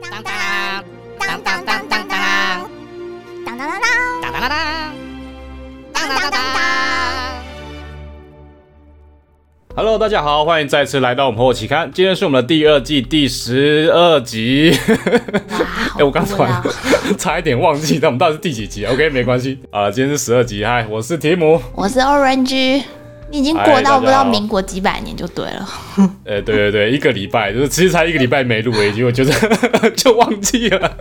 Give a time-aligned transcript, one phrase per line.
[0.00, 0.32] 当当
[1.18, 2.18] 当当当当当当
[3.44, 4.48] 当当当当当当
[5.92, 6.60] 当当当当。
[9.76, 11.90] Hello，大家好，欢迎再次来到我们破期刊。
[11.92, 14.74] 今天是我们的第二季第十二集。
[15.98, 16.62] 哎、我刚突然
[17.18, 20.64] 差一点忘记，但我们到底是第几集？OK，没关系啊、今天是十二集。
[20.64, 21.60] 嗨，我是提姆。
[21.74, 22.84] 我是 Orange，
[23.30, 25.68] 你已经过到不知道民国几百年就对了。
[26.24, 29.32] 呃、 对对对，一个礼拜，就是其实才一个礼拜没录而已，结果就是
[29.96, 30.96] 就忘记了。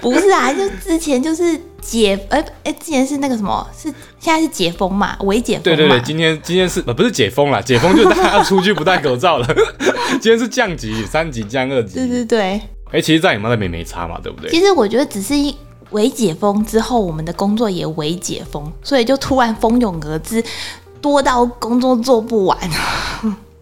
[0.00, 5.62] 不是啊，就之前就是解，哎、哎、之前是那个什么，是现在是解封嘛，微解封嘛。
[5.64, 9.46] 对对对，今天今天是呃不是解封了，解封就是大家要出去不戴口罩了。
[10.20, 11.94] 今天是降级，三级降二级。
[11.94, 12.60] 对对对，
[12.90, 14.50] 哎、其实，在你们那边没差嘛，对不对？
[14.50, 15.54] 其实我觉得只是一
[15.90, 20.42] 微解封之后，我们的工作也微解封，所以就突然蜂拥而至，
[21.00, 22.58] 多到工作做不完。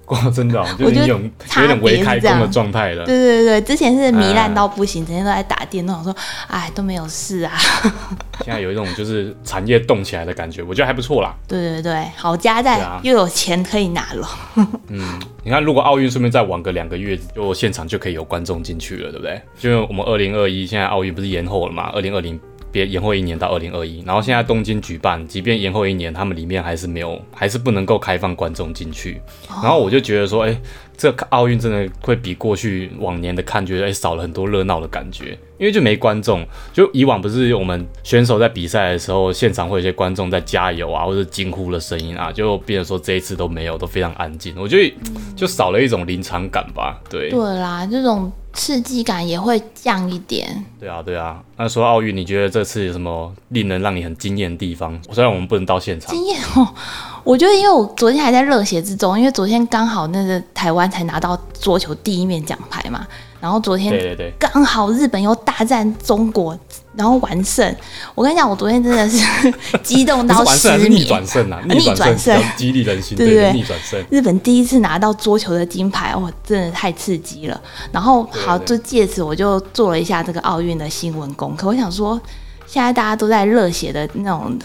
[0.06, 3.04] 哇，真的、哦，就我觉得是有有点微开工的状态了。
[3.04, 6.14] 对对对，之前是糜烂嗯到不行，整天都在打电动，说
[6.46, 7.52] 哎都没有事啊。
[8.44, 11.34] 现在有一种就是产业动起来的感觉，我觉得还不错啦。
[11.48, 14.28] 对对对，好家在、又有钱可以拿了。
[14.90, 19.42] 嗯你看，如果奥运顺便再晚个两个月，就现场就可以有观众进去了，对不对？
[19.58, 21.90] 就我们二零二一现在奥运不是延后了嘛？
[21.92, 22.38] 二零二零
[22.76, 29.18] 别延后一年到二零二一，然后现在东京举办，即便延后一年，他们里面还是没有，还是不能够开放观众进去。
[29.48, 30.54] 然后我就觉得说，哎、
[30.94, 36.46] 这奥运真的会比过去往年的看，觉得哎、少了很多热闹的感觉，因为就没观众。
[36.74, 44.54] 就以往不是我们选手在比赛的时候，现场会有些观众在加油啊，或者惊呼的声音啊，就变成说这一次都没有，都非常安静。
[44.58, 44.94] 我觉得
[45.34, 47.00] 就少了一种临场感吧。
[47.08, 50.64] 对，对啦，这种刺激感也会降一点。
[50.80, 51.40] 对啊，对啊。
[51.56, 54.98] 那说奥运，你觉得这次有什么令人让你很惊艳的地方？
[55.12, 56.66] 虽然我们不能到现场，惊艳哦，
[57.22, 63.06] 我觉得因为我昨天还在热血之中，因为昨天刚好那个台湾才拿到桌球第一面奖牌嘛，
[63.40, 66.58] 然后昨对天对对，刚好日本又大战中国，
[66.96, 67.76] 然后完胜。
[68.14, 69.18] 我跟你讲，我昨天真的是
[69.82, 71.08] 激动到完胜是逆失眠。
[71.08, 71.60] 转胜啊？
[71.68, 74.02] 逆转转胜激励人心，对对对逆转胜。
[74.10, 77.60] 日本第一次拿到桌球的金牌，哇，真的太刺激了。
[77.92, 81.68] 然后好，就借此我就做了一下这个奥运的新闻功课。
[81.68, 82.20] 我想说，
[82.66, 84.58] 现在大家都在热血的那种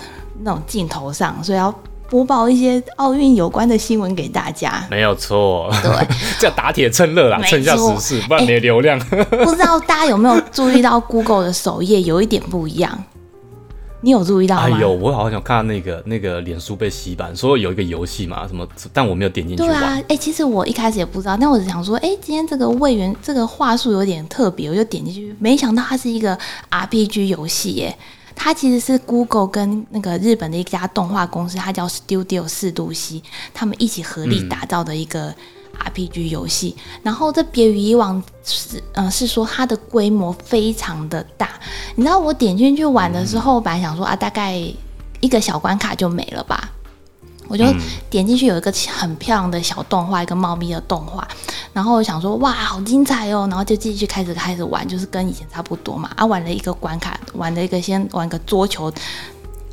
[0.44, 1.74] 那种镜头上，所以要
[2.11, 4.85] 播报一些奥运有关的新闻给大家。
[4.91, 6.07] 没有错，对，
[6.41, 8.99] 叫打铁趁热啦，趁一下错时事，不然没流量。
[8.99, 13.01] 不知道大家有没有注意到 Google 的首页有一点不一样？
[14.01, 14.63] 你有注意到吗？
[14.63, 19.72] 哎呦，我好像有看到那个那个脸书被洗版，说有一个游戏嘛，什么，但我没有点进去玩。
[19.72, 26.38] 对啊，哎、其实我一开始也不知道，但我只想说，哎、今天这个魏源这个话术有点特别，我就点进去，没想到它是一个
[26.69, 27.97] RPG 游戏耶。
[28.44, 33.22] 它其实是 Google 跟那个日本的一家动画公司，它叫 Studio 四度 C，
[33.53, 35.31] 他们一起合力打造的一个
[35.78, 36.75] RPG 游戏。
[37.03, 41.52] 然后这别于以往是，嗯，是说它的规模非常的大。
[41.94, 44.59] 你知道我点进去玩的时候，本来想说啊，大概
[45.19, 46.72] 一个小关卡就没了吧。
[47.51, 47.66] 我就
[48.09, 51.28] 点进去有一个很漂亮的小动画，一个猫咪的动画，
[51.73, 56.09] 然后我想说哇，好精彩哦，然后就继续开始开始玩，就是跟以前差不多嘛。
[56.16, 58.90] 啊，玩了一个关卡，玩了一个先玩个桌球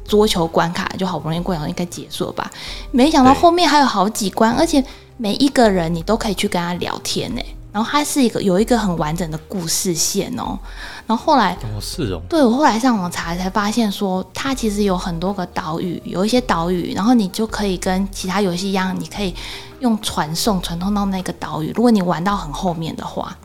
[0.05, 2.51] 桌球关卡，就好不容易过两应该结束了吧？
[2.91, 4.85] 没想到后面还有好几关，而且
[5.17, 7.41] 每一个人你都可以去跟他聊天呢。
[7.73, 10.59] 然后它是一个有一个很完整的故事线哦，
[11.07, 19.35] 然后后来哦，是哦，对我后来上网查才发现说，它其实有很多个岛屿，有一些岛屿，然后你就可以跟其他游戏一样，你可以
[19.81, 21.73] 用传送传送到那个岛屿。
[21.75, 23.37] 如果你玩到很后面的话，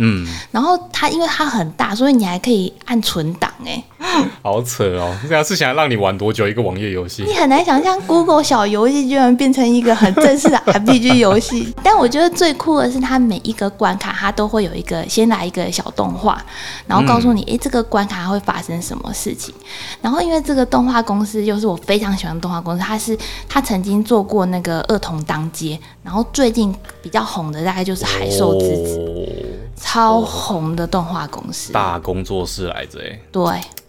[0.00, 3.84] 嗯，然后它因为它很大，所以你还可以按存档哎，
[4.42, 7.34] 好扯哦，这样是想要让你玩多久一个网页游戏你？
[7.34, 11.74] 很难想象 Google 小游戏居然变成一个很正式的 RPG 游戏。
[11.82, 16.42] 但我觉得最酷的是，它每一个关卡它都会有一个先来一个小动画，
[16.86, 19.54] 然后告诉你，哎，这个关卡会发生什么事情。
[20.00, 23.16] 然后因为这个动画公司又是我非常喜欢的动画公司，它是
[23.48, 31.72] 它曾经做过那个《恶童当街》，然后最近比较红的大概就是《海兽之子》，哦超红的动画公司。
[31.72, 33.42] 大工作室来着，哎，对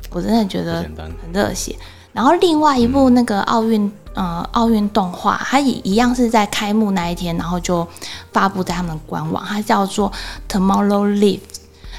[0.09, 0.81] 我真的觉得。
[0.97, 1.75] 很热血。
[2.13, 7.87] 然后另外一部那个奥运、呃奥运动画，它也一样是在开幕那一天，然后就
[8.33, 10.11] 发布在他们的官网，它叫做
[10.49, 11.39] Tomorrow Live。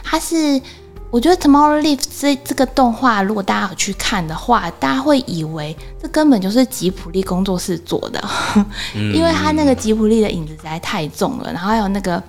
[0.03, 0.61] 它是
[1.11, 8.23] 我觉得 Tomorrow Live 这这个动画，如果大家有去看的话，大家会以为这根本就是吉普力工作室做的，
[9.15, 12.23] 因为它那个吉普力的影子实在太重了，然后还有那个。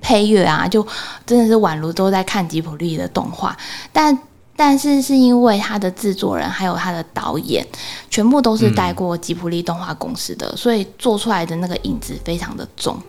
[0.00, 0.86] 配乐啊，就
[1.26, 3.56] 真的是宛如都在看吉普力的动画，
[3.92, 4.18] 但
[4.56, 7.66] 但是是因为他的制作人还有他的导演，
[8.10, 13.00] 全部都是带过吉普力动画公司的，所以做出来的那个影子非常的重。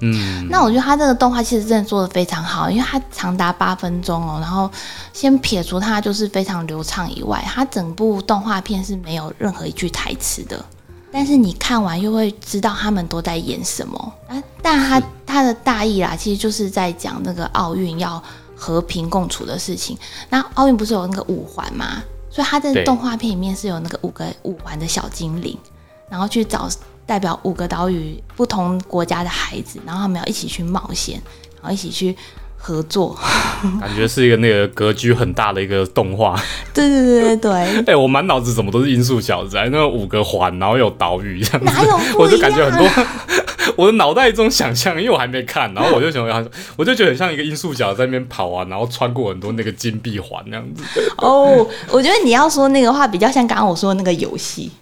[0.00, 4.38] 嗯，那我觉得他这个动画其实真的做的非常好，因为它长达八分钟哦。
[4.40, 4.70] 然后
[5.12, 10.64] 先撇除它就是非常流畅以外，它整部动画片是没有任何一句台词的。
[11.10, 14.42] 但是你看完又会知道他们都在演什么啊？
[14.62, 18.22] 但他他的大意啦，其实就是在讲那个奥运要
[18.54, 19.96] 和平共处的事情。
[20.28, 22.02] 那奥运不是有那个五环吗？
[22.30, 25.56] 所以他在动画片里面是有那个五个五环的小精灵，
[26.10, 26.68] 然后去找
[27.06, 31.20] 代表五个岛屿不同国家的孩子，然后他们要一起去冒险，
[31.62, 32.14] 然后一起去
[32.58, 33.16] 合作。
[33.80, 36.38] 感觉是一个那个格局很大的一个动画。
[36.74, 42.94] 对对对对对， 哎、我满脑子怎么都是音速小子，那五个环，然后有岛屿这样子，哪有不 我就感觉很多样？
[43.78, 46.26] 我的脑袋中想象，因为我还没看，然后我就想，
[46.74, 50.82] 我就觉得很像一个音速小子在那边跑啊，然后穿过很多那个金币环那样子。
[51.18, 54.72] 哦，我觉得你要说那个话，比较像刚刚我说的那个游戏，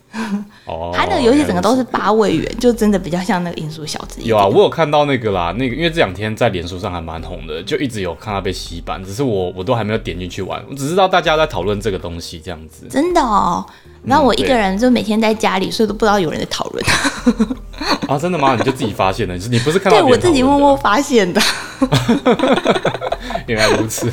[0.64, 4.22] 哦，它那个游戏整个都是八位元，就真的比较像那个音速小子。
[4.22, 12.86] 有啊，我有看到那个啦，那个因为这两天在脸书上还蛮红的，就一直有看到被洗版，只是我我都还没有点进去玩，我只知道大家在讨论这个东西这样子。
[12.88, 13.62] 真的哦。
[14.06, 16.84] 然后我一个人就每天在家里，所以都不知道有人在讨论。
[18.08, 18.54] 啊，真的吗？
[18.56, 19.36] 你就自己发现了？
[19.50, 21.42] 你不是看到对我自己默默发现的。
[23.46, 24.10] 原来如此。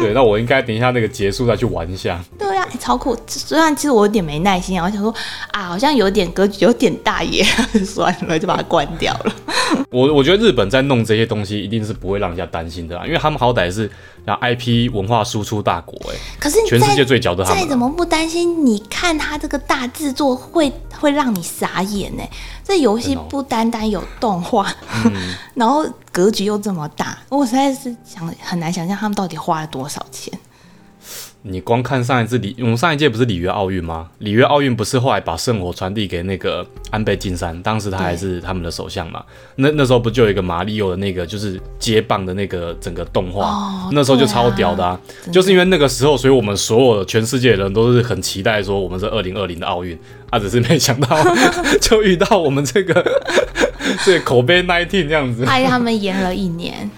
[0.00, 2.18] 对，那我应该等一下那个结束再去玩一下。
[2.38, 3.16] 对啊，欸超酷。
[3.26, 5.14] 虽然其实我有点没耐心啊，我想说
[5.52, 7.44] 啊，好像有点格局有点大耶，
[7.84, 9.32] 算了，就把它关掉了。
[9.90, 13.90] 我我觉得日本在弄这些东西一定是不会让人家担心的啦，因为他们好歹是
[14.24, 17.62] 让 IP 文化输出大国、欸，可是全世界最屌的他们啊。
[17.62, 22.22] 再怎么不担心，你看他这个大制作会会让你傻眼呢。
[22.64, 24.72] 这游戏不单单有动画，
[25.04, 30.32] 嗯 然后格局又这么大，我实在是想很难想象他们到底花了多少钱。
[31.42, 34.08] 你光看上一次里，我们上一届不是里约奥运吗？
[34.18, 39.24] 里约奥运不是后来把圣火传递给那个安倍晋三，当时他还是他们的首相嘛。
[39.56, 45.00] 那那时候不就有一个马里奥的那个就是接棒的那个整个动画，哦那时候就超屌的啊！
[45.32, 49.98] 就是因为那个时候，所以我们所有的全世界的人都是很期待说我们是二零二零的奥运
[50.28, 51.08] 啊，只是没想到
[51.80, 53.22] 就遇到我们这个
[54.04, 55.46] 这个口碑 nineteen 这样子。
[55.46, 56.90] 害他们延了一年。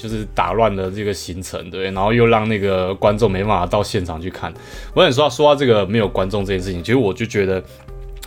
[0.00, 4.52] 就是打乱了这个行程，对，然后又让那个观众没办法到现场去看。
[4.94, 7.62] 我想说说到这个没有观众这件事情，其实我就觉得，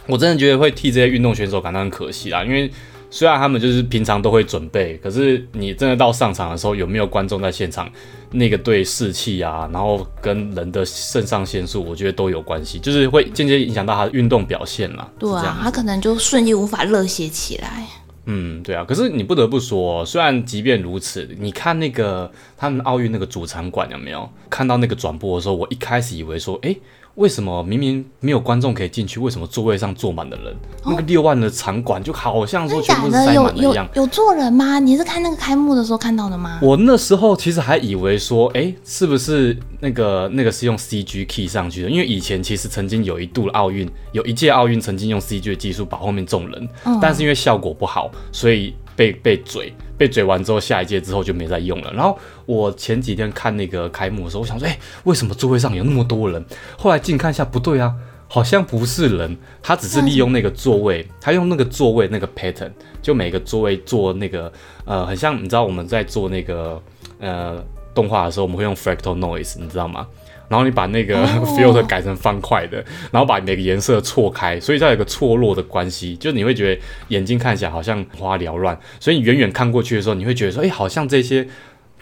[0.06, 2.70] 我真的觉得会替这些运动选手感到很可惜啦，因为
[3.10, 7.90] 虽然他们就是平常都会准备，可是你真的到上场的时候，有没有观众在现场，
[8.31, 15.08] 那个对士气啊，然后跟人的肾上腺素，我觉得都有关系，就是会间接影响到他的运动表现啦。
[15.20, 17.88] 对啊，他可能就瞬间无法热血起来。
[18.25, 24.30] 嗯，对啊，可是你不得不说，虽然即便如此，你看那个他们奥运那个主场馆有没有？
[24.50, 26.80] 看到那个转播的时候，我一开始以为说，诶，
[27.15, 30.56] 为什么明明没有观众可以进去，为什么座位上坐满了人？
[30.83, 33.88] 那个六万的场馆就好像说真全部是塞满了一样。
[33.94, 34.80] 有坐人吗？
[34.80, 36.60] 你是看那个开幕的时候看到的吗？
[36.62, 41.89] 我那时候其实还以为说，诶，是不是那个那个是用 CG key 上去的？
[41.89, 51.92] 因为以前其实曾经有一度奥运，有一届奥运曾经用 CG 的技术把后面众人，嗯但是因为效果不好，所以被被嘴，被嘴完之后，下一届之后就没再用了。
[51.94, 56.44] 然后我前几天看那个开幕的时候，我想说，诶，为什么座位上有那么多人？
[56.78, 57.94] 后来近看一下，不对啊。
[58.30, 64.51] 好像不是人，他只是利用那个座位，他用那个座位那个 pattern，就每个座位做那个
[64.86, 66.81] 呃，很像你知道我们在做那个
[67.19, 67.63] 呃
[67.94, 70.08] 动画的时候，我们会用 fractal noise，你知道吗？
[70.50, 71.50] 然后你把那个哦。
[71.54, 81.48] filter 改成方块的，然后把每个颜色错开，所以它有一个错落的关系，就你会觉得眼睛看起来好像花缭乱，所以你远远看过去的时候，你会觉得说，哎，好像这些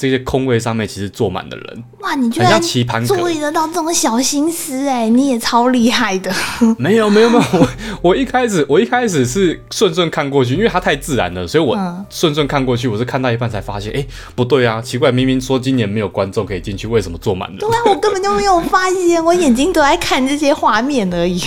[0.01, 6.33] 这些空位上面其实坐满的人，哇，你居然棋盘格注意得到这种小心思哎、你也超厉害的。
[6.79, 7.69] 没有没有没有，我
[8.09, 14.03] 我一开始我一开始是顺顺看过去，因为它太自然了，所以我嗯顺顺看过去，我是看到一半才发现，哎，
[14.33, 17.57] 不对啊，奇怪，明明说今年没有观众可以进去，为什么坐满了？
[17.59, 21.39] 对啊，我根本就没有发现，我眼睛都在看这些画面而已。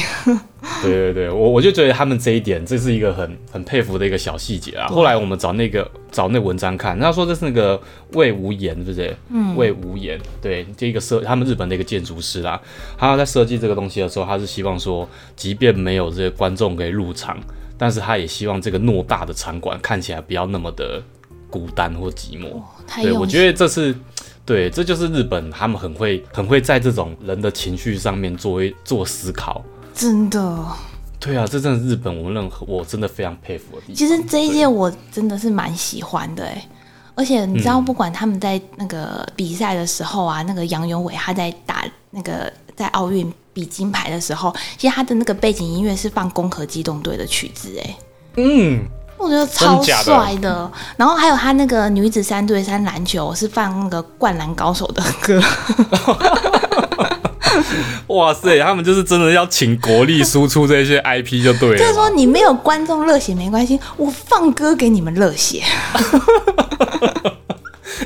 [0.83, 4.87] 对对对，我我就觉得他们这一点，这是一个很很佩服的一个小细节啊。
[4.89, 7.81] 后来我们找那个找那文章看，他说这是那个
[8.13, 9.17] 魏无言，对不对？
[9.31, 12.61] 嗯，魏无言，对，这一个设他们日本的一个建筑师啦，
[12.97, 17.39] 他在设计这个东西的时候，他是希望说，即便没有这些观众可以入场，
[17.77, 21.03] 但是他也希望这个偌大的场馆看起来不要那么的
[21.51, 22.63] 孤单或寂寞。
[23.03, 23.95] 对，我觉得这是。
[24.47, 29.65] 对，这就是日本，他们很会很会在这种人的情绪上面做一做思考，
[29.95, 30.67] 真的。
[31.21, 33.95] 对啊，这真的是日本，我任何我真的非常佩服的地方。
[33.95, 36.69] 其实这一届我真的是蛮喜欢的哎，
[37.15, 47.97] 而且你知道，嗯不管他们在那个比赛的时候啊，那个杨永伟他在打那个在奥运比金牌的时候，其实他的那个背景音乐是放《攻壳机动队》的曲子哎。
[48.37, 48.85] 嗯，
[49.17, 50.71] 我我觉得超真假的帅的。
[50.99, 55.41] 然后还有他那个女子三对三篮球是放那个《灌篮高手》的歌，
[58.09, 61.79] 哇塞，他们就是真的要请国力输出这些 IP 就对了。
[61.79, 65.63] 就是说你没有观众热血没关系，我放歌给你们热血。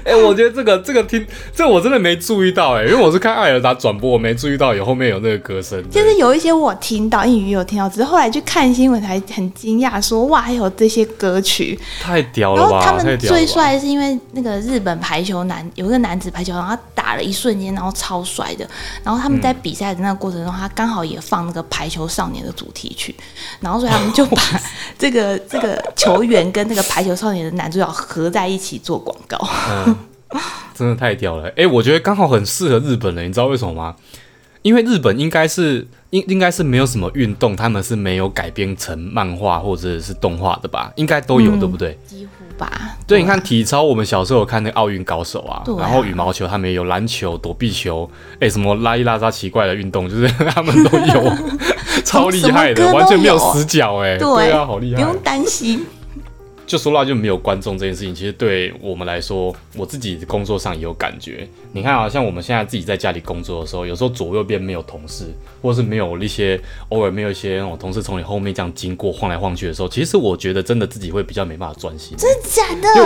[0.04, 5.82] 哎、我觉得这个这个听这个我真的没注意到哎、因为我是看艾尔达转播，我没注意到有后面有那个歌声。
[5.90, 11.78] 就是有一些我听到，英语有听到，只是后来去看新闻才很惊讶，说哇，还有这些歌曲。
[12.00, 12.70] 太屌了吧！
[12.70, 18.68] 然后他们最帅是因为那个日本排球男有一个男子排球，然后他打了一瞬间，然后超帅的。
[19.02, 23.14] 然后他们在比赛的那个过程中，他刚好也放那个排球少年的主题曲，
[23.60, 24.42] 然后所以他们就 把
[24.98, 29.38] 这个这个球员跟那个排球少年的男主角合在一起做广告。
[29.70, 29.96] 嗯，
[30.74, 31.50] 真的太屌了！
[31.56, 33.96] 哎、我觉得刚好很适合日本人，你知道为什么吗？
[34.60, 40.92] 因为日本应该是应应该是没有什么运动，他们是没有改编成漫画或者是动画的吧？
[40.96, 41.96] 应该都有，嗯对不对？
[42.06, 42.96] 几乎吧。
[43.06, 48.10] 对，啊你看体操，我们小时候有看那个奥运高手啊，啊然后羽毛球他们也有篮球、躲避球，
[48.40, 51.32] 哎、什么拉一拉扎奇怪的运动，就是 他们都有，
[52.04, 55.16] 超厉害的，完全没有有死角、哎，对啊，好厉害不用。
[55.22, 55.86] 担心。
[56.68, 61.48] 就说到就没有观众这件事情，其实对我们来说，我自己工作上也有感觉。
[61.72, 65.24] 你看啊，像我们现在自己在家里工作的时候，有时候左右边没有同事，
[65.62, 66.60] 或是没有一些
[66.90, 72.14] 偶尔没有一些那种同事从你后面这样经过晃来晃去的时候，其实我觉得真的自己会比较没办法专心。
[72.18, 73.02] 真的假的？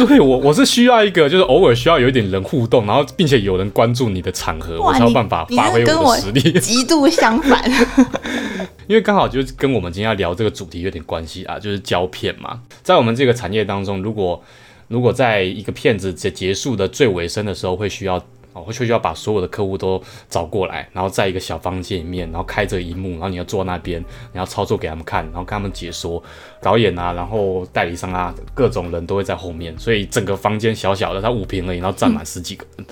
[0.00, 6.60] 我对我我是需要一个，就是偶尔需要有一点人互动，然后并且有人关注你的场合，我才有办法你发挥我我的实力。
[6.60, 7.60] 极度相反。
[8.88, 12.60] 因为刚好就是跟我们今天要聊这个主题有点关系啊，就是胶片嘛。
[12.82, 14.42] 在我们这个产业当中，如果
[14.88, 18.22] 如果在一个片子结结束的最尾声的时候，会需要
[18.52, 23.98] 哦，会需要把所有的客户都找过来，然后在一个小房间里面，然后开着荧幕，然后你要坐那边，
[24.32, 26.22] 你要操作给他们看，然后跟他们解说，
[26.60, 32.86] 导演啊，然后代理商啊，各种人都会在后面，所以整个房间小小的，它五平而已，然后站满十几个人。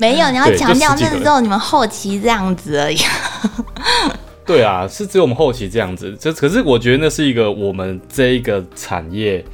[0.00, 2.98] 没有，你要强调那时候你们后期这样子而已。
[4.46, 6.16] 对啊，是只有我们后期这样子。
[6.18, 9.44] 这可是我觉得那是一个我们这一个产业，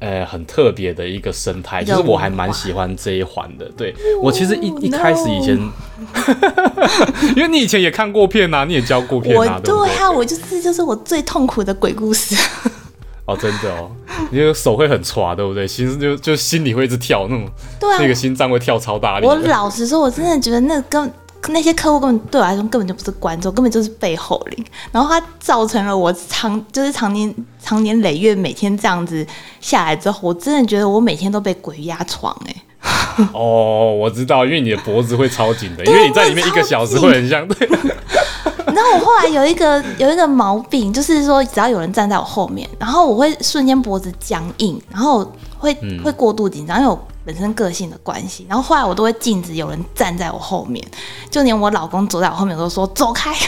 [0.00, 1.82] 呃，很特别的一个生态。
[1.82, 3.66] 一个其实我还蛮喜欢这一环的。
[3.76, 5.56] 对我其实一 Oh, 一开始以前，
[7.36, 9.90] 因为你以前也看过片啊，你也教过片我啊，对对？
[9.98, 12.34] 啊，我就是就是我最痛苦的鬼故事。
[13.24, 13.88] 哦，真的哦，
[14.32, 15.64] 你的手会很抓，对不对？
[15.68, 17.46] 心就就心里会一直跳，那种
[17.78, 19.36] 对啊，那个心脏会跳超大力我。
[19.36, 21.12] 老实说，我真的觉得那根
[21.48, 24.64] 那些客户根本对我来说根本就不是观众，根本就是背后灵。
[24.92, 29.26] 然后它造成了我长就是常年长年累月每天这样子
[29.60, 37.68] 下来之后，我真的觉得我每天都被鬼压床哎、哦，我知道，因为你的脖子会超紧的， 因为你在里面一个小时会很像对。
[38.74, 45.30] 然后我后来有一个有一个毛病，就是说只要有人站在我后面，然后我会瞬间脖子僵硬，然后
[45.62, 48.44] 会、嗯会过度紧张，因为我本身个性的关系。
[48.48, 50.84] 然后后来我都会禁止有人站在我后面，
[51.30, 53.32] 就连我老公走在我后面，我都说走开。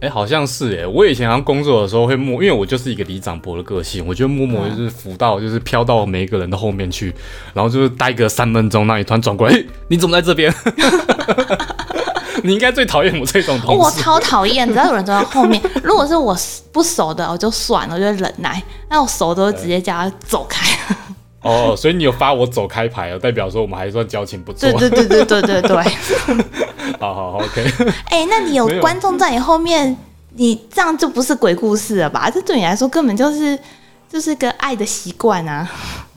[0.00, 7.14] 哎、好像是哎，我以前好像工作的时候会默，因为我就是一个李长博的个性，我觉得摸摸就是浮到，就是飘到每一个人的后面去，
[7.52, 10.50] 然后就是待个三分钟，那你突然转过来，嘿，你怎么在这边？
[12.42, 13.80] 你应该最讨厌我这种同事。
[13.80, 16.36] 我超讨厌，只要有人坐在后面，如果是我
[16.72, 18.52] 不熟的，我就算了，我就忍耐；
[18.88, 20.66] 那我熟的，我直接叫他走开。
[21.42, 24.90] 哦，所以你有发我走开牌哦，代表说我们还算交情不错对。
[24.90, 25.76] 对对对对对对。
[27.00, 27.64] 好好好，OK。
[28.06, 29.96] 哎、那你有观众在你后面，
[30.34, 32.28] 你这样就不是鬼故事了吧？
[32.28, 33.58] 这对你来说根本就是
[34.12, 35.66] 就是个爱的习惯啊！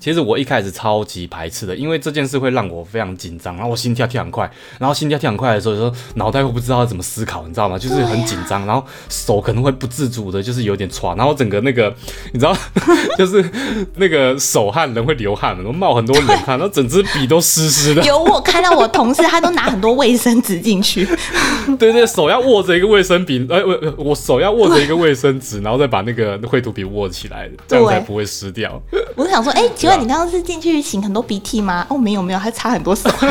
[0.03, 7.79] 其实我一开始超级排斥的，因为这件事会让我非常紧张，然后我心跳跳很快，然后心跳跳很快的时候，脑袋会不知道怎么思考，你知道吗？
[7.79, 11.95] 就是很紧张，然后手可能会不自主的，就是有点喘，然后整个那个
[12.33, 12.53] 你知道，
[13.17, 13.49] 就是
[13.95, 18.03] 那个手汗，人会流汗，然后冒很多冷汗，然后整支笔都湿湿的。
[18.03, 21.07] 有我看到我同事，他都拿很多卫生纸进去，
[21.79, 28.81] 对对，手要握着一个卫生笔，呃，我我手要握着一个卫生纸，然后再把那个绘图笔握起来，这样才不会湿掉。
[29.15, 31.85] 我就想说，哎、请问那你刚刚是进去擤很多鼻涕吗？
[31.87, 33.07] 哦，没有没有，还擦很多手。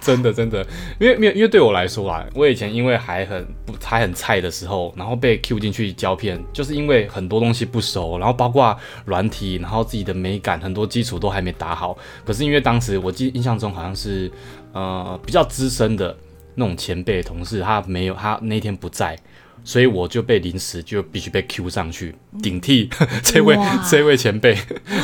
[0.00, 0.64] 真的真的，
[1.00, 11.98] 因为因为因为对我来说啊，我以前因为还很不还很菜的时候，然后被 Q 进去胶片，就是因为很多东西不熟，然后包括软体，然后自己的美感很多基础都还没打好。
[12.24, 14.30] 可是因为当时我记印象中好像是
[14.72, 16.16] 呃比较资深的
[16.54, 19.18] 那种前辈同事，他没有他那天不在。
[19.64, 22.90] 所以我就被临时就必须被 Q 上去顶替
[23.22, 23.56] 这位
[23.90, 24.56] 这位前辈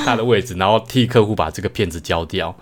[0.05, 2.55] 他的位置，然后替客户把这个片子交掉。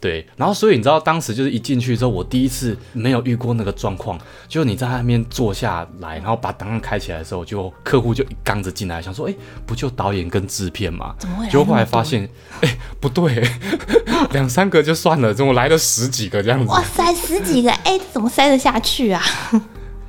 [0.00, 9.34] 对，然后所以你知道当时就是一进去之后，我第一次没有遇过那个状况，就是你在那边坐下来，然后把档案开起来的时候，就客户就一缸子进来，想说，哎，
[9.64, 11.14] 不就导演跟制片吗？
[11.18, 12.28] 怎么会来结果后来发现，
[12.60, 13.42] 哎，不对，
[14.32, 16.70] 两三个就算了，怎么来了十几个这样子？
[16.70, 19.22] 哇塞，十几个，哎、怎么塞得下去啊？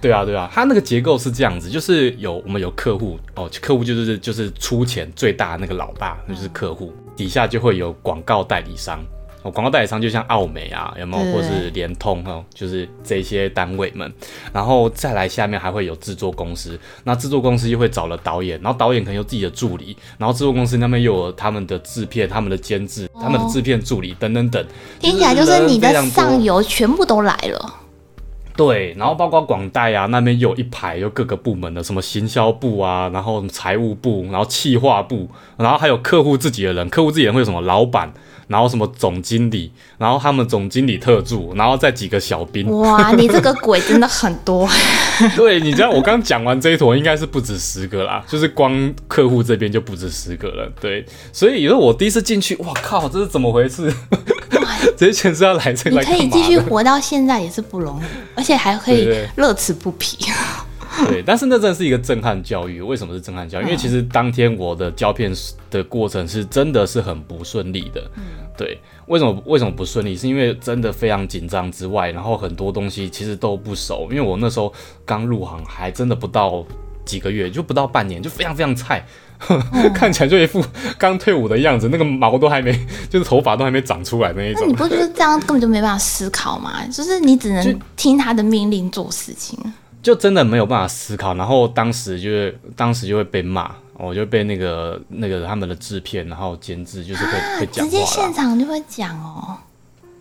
[0.05, 9.03] 对啊，对啊，它那个结构是这样子，就是有我们有客户哦，客户就是就是出钱最大的那个老大，那就是客户，底下就会有广告代理商。
[9.41, 11.33] 哦，广告代理商就像奥美啊，有没有，对。
[11.33, 14.13] 或是联通哦，就是这些单位们，
[14.53, 24.63] 然后再来下面还会有制作公司，那制作公司又会找了导演，然后导演可能有自己的助理，然后制作公司那边又有他们的制片、他们的监制、他们的制片助理等等等，
[24.99, 27.81] 听起来就是你的上游全部都来了。
[28.57, 38.13] 对，然后包括广代啊，那边有一排有各个部门的，什么行销部啊，然后财务部，然后企划部，然后还有客户自己的人，客户自己人会有什么老板，
[38.47, 42.69] 然后什么总经理，然后他们总经理特助，然后再几个小兵。
[42.79, 44.67] 哇，你这个鬼真的很多。
[45.35, 50.71] 对，你知道我刚讲完这一坨，应该是不止十个啦，就是光客户这边就不止十个了。
[50.79, 53.93] 对，所以有时候我第一次进去，哇靠，这是怎么回事？
[54.97, 56.59] 这些钱是要来这你来干嘛可以继续？
[56.59, 58.03] 活到现在也是不容易，
[58.35, 60.17] 而且还可以乐此不疲。
[61.07, 62.81] 对， 但是那真的是一个震撼教育。
[62.81, 63.65] 为什么是震撼教育？
[63.65, 65.31] 因为其实当天我的胶片
[65.69, 68.01] 的过程是真的是很不顺利的。
[68.57, 70.15] 对，为什么为什么不顺利？
[70.15, 74.07] 是因为真的非常紧张之外，然后很多东西其实都不熟。
[74.09, 74.73] 因为我那时候
[75.05, 76.63] 刚入行，还真的不到
[77.03, 79.05] 几个月，就不到半年，就非常非常菜。
[79.93, 80.63] 看起来就一副
[80.97, 82.71] 刚退伍的样子，那个毛都还没，
[83.09, 84.73] 就是头发都还没长出来那一种那你。
[84.73, 86.87] 不觉得这样根本就没办法思考吗？
[86.87, 89.59] 就是你只能听他的命令做事情。
[90.05, 98.31] 就真的没有办法思考，然后当时就是当时就会被骂，我就被那个那个他们的制片，然后监制就是会 会讲直接现。
[98.31, 99.57] 场就会讲哦。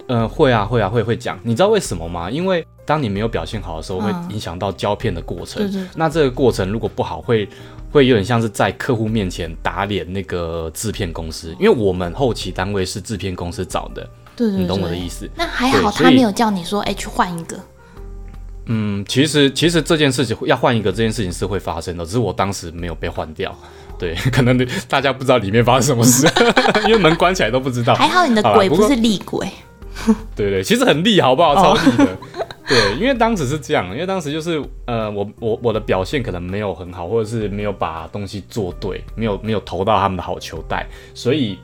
[0.07, 2.31] 嗯、会啊会啊会会讲，你知道为什么吗？
[2.31, 5.62] 因为当你没有表现好的时候，会嗯影响到胶片的过程。
[5.62, 7.47] 对对那这个过程如果不好，会
[7.93, 15.29] 会有点像是在客户面前打脸那个制片公司，因为我们后期单位是制片公司找的，对对对，你懂我的意思？
[15.37, 17.58] 那还好，他没有叫你说，哎、去换一个。
[18.67, 23.55] 嗯，其实其实这件事情要换一个，这件事情是会发生的，只是我当时没有被换掉。
[23.99, 26.27] 对，可能大家不知道里面发生什么事，
[26.89, 27.95] 因为门关起来都不知道。
[27.95, 29.49] 还好你的鬼不是厉鬼。
[30.35, 31.53] 对对，其实很厉，好不好？
[31.53, 32.19] 哦超厉的。
[32.67, 41.57] 对，因为当时是这样，因为当时就是呃，我我我的表现可能没有很好，或者是没有把东西做对，没有没有投到他们的好球袋，所以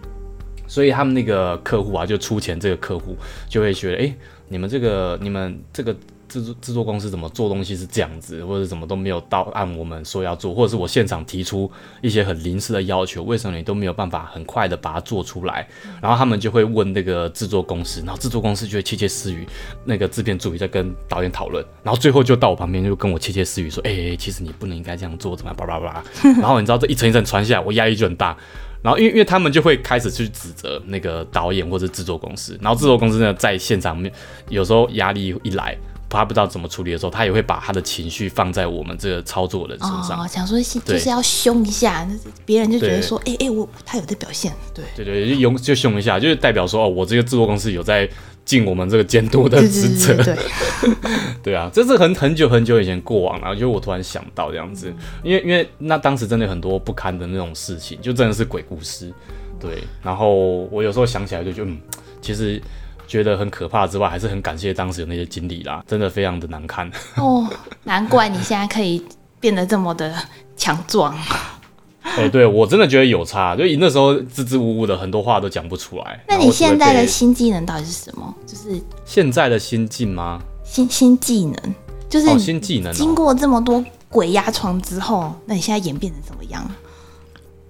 [0.69, 3.17] 所以他们那个客户啊，就出钱这个客户
[3.49, 4.15] 就会觉得，哎，
[4.47, 5.95] 你们这个你们这个
[6.31, 15.69] 制作制作公司怎么做东西是这样子，或者怎么都没有到按我们说要做，或者是我现场提出一些很临时的要求，为什么你都没有办法很快的把它做出来？
[16.01, 19.45] 然后他们就会问那个制作公司，然后制作公司就会窃窃私语，
[19.85, 26.05] 那个制片助理在跟导演讨论，然后最后就到我旁边就跟我窃窃私语说，哎、其实你不能应该这样做，怎么样，巴拉巴拉。
[26.41, 28.37] 然后你知道这一层一层传下来，我压力就很大。
[28.83, 34.11] 然后因为因为他们就会开始去指责那个导演或者制作公司，然后制作公司呢在现场面
[34.49, 35.77] 有时候压力一来，
[36.19, 40.23] 他不知道怎么处理的时候，他也会把他的情绪放在我们这个操作人身上。
[40.23, 42.07] 哦，想说是就是要凶一下，
[42.45, 48.09] 别人就觉得说，哎、哎、我他有在表现，对，对对，就用就凶一下，就是代表说哦，我这个制作公司有在
[48.45, 50.37] 尽我们这个监督的职责。
[51.43, 54.93] 对啊，这是很很久很久以前过往了，就我突然想到这样子，
[55.23, 59.13] 因为因为那当时真的有很多不堪的那种事情，就真的是鬼故事。
[59.61, 60.35] 对，然后
[60.71, 61.79] 我有时候想起来就觉得，嗯，
[62.21, 62.61] 其实
[63.11, 66.89] 觉得很可怕之外，还是很感谢当时有那些经历啦，真的非常的难堪。
[67.17, 67.45] 哦，
[67.83, 69.05] 难怪你现在可以
[69.41, 70.15] 变得这么的
[70.57, 71.13] 强壮。
[72.03, 76.25] 哎、对我真的觉得有差，就那时候支支吾吾的，很多话都讲不出来。
[76.29, 78.33] 那你现在的新技能到底是什么？
[78.47, 80.41] 就是现在的新技吗？
[80.63, 81.75] 新新技能，
[82.09, 82.95] 就是哦，新技能、哦。
[82.95, 86.65] 经过这么多鬼压床之后，那你现在演变成怎么样？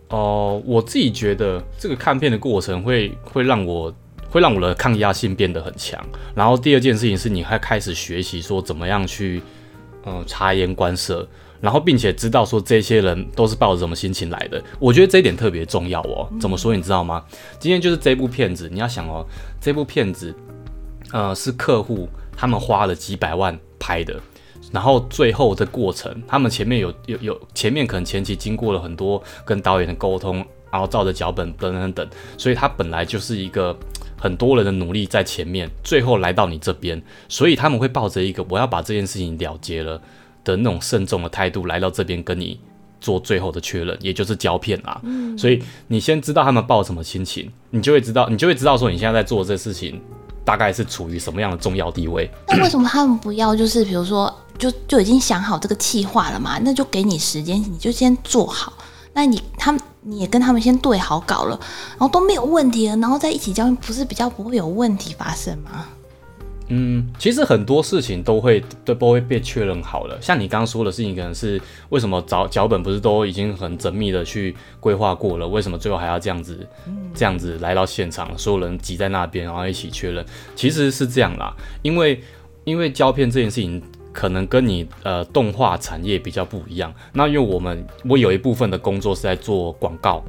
[0.08, 3.94] 哦、我自己觉得这个看片的过程会会让我
[4.30, 6.00] 会让我的抗压性变得很强。
[6.34, 9.42] 然后第二件事情是，你还开始学习说怎么样去
[10.06, 11.28] 嗯察言观色，
[11.60, 14.62] 然后并且知道说这些人都是抱着什么心情来的。
[14.78, 16.28] 我觉得这一点特别重要哦。
[16.40, 17.24] 怎么说你知道吗？
[17.58, 19.26] 今天就是这部片子，你要想哦，
[19.60, 20.34] 这部片子
[21.12, 24.18] 呃是客户他们花了几百万拍的。
[24.72, 30.36] 然后最后的过程，他们前面有有有前面可能前期经过了很多跟导演的沟通，
[30.70, 33.76] 然后照着脚本等等等，所以他本来就是一个
[34.20, 40.00] 很多人的努力在前面，最后来到你这边，所以他们会抱着一个我要把这件事情了结了
[40.44, 42.60] 的那种慎重的态度来到这边跟你
[43.00, 45.00] 做最后的确认，也就是胶片啦。
[45.38, 49.98] 所以你先知道他们抱什么心情，你就会知道，你就会知道说你现在在做这事情
[50.44, 52.30] 大概是处于什么样的重要地位。
[52.48, 53.56] 那为什么他们不要？
[53.56, 56.58] 就是比如说，就就已经想好这个计划了嘛？
[56.58, 58.74] 那就给你时间，你就先做好。
[59.14, 61.58] 那你他们你也跟他们先对好稿了，
[61.90, 65.86] 然后都没有问题了，然后在一起交不是比较不会有问题发生吗？
[66.72, 70.16] 嗯，其实很多事情都会都不会被确认好了。
[70.22, 76.64] 像你刚刚说的事情，可能是为什么找脚本不是都已经很缜密的去规划过了，为什么最后还要这样子
[77.12, 80.24] 这样子来到现场，所有人挤在那边，然后一起确认？
[80.54, 82.22] 其实是这样啦，因为
[82.62, 83.82] 因为胶片这件事情
[84.12, 86.92] 可能跟你呃动画产业比较不一样。
[87.12, 90.22] 那因为我们我有一部分的工作是在做广告。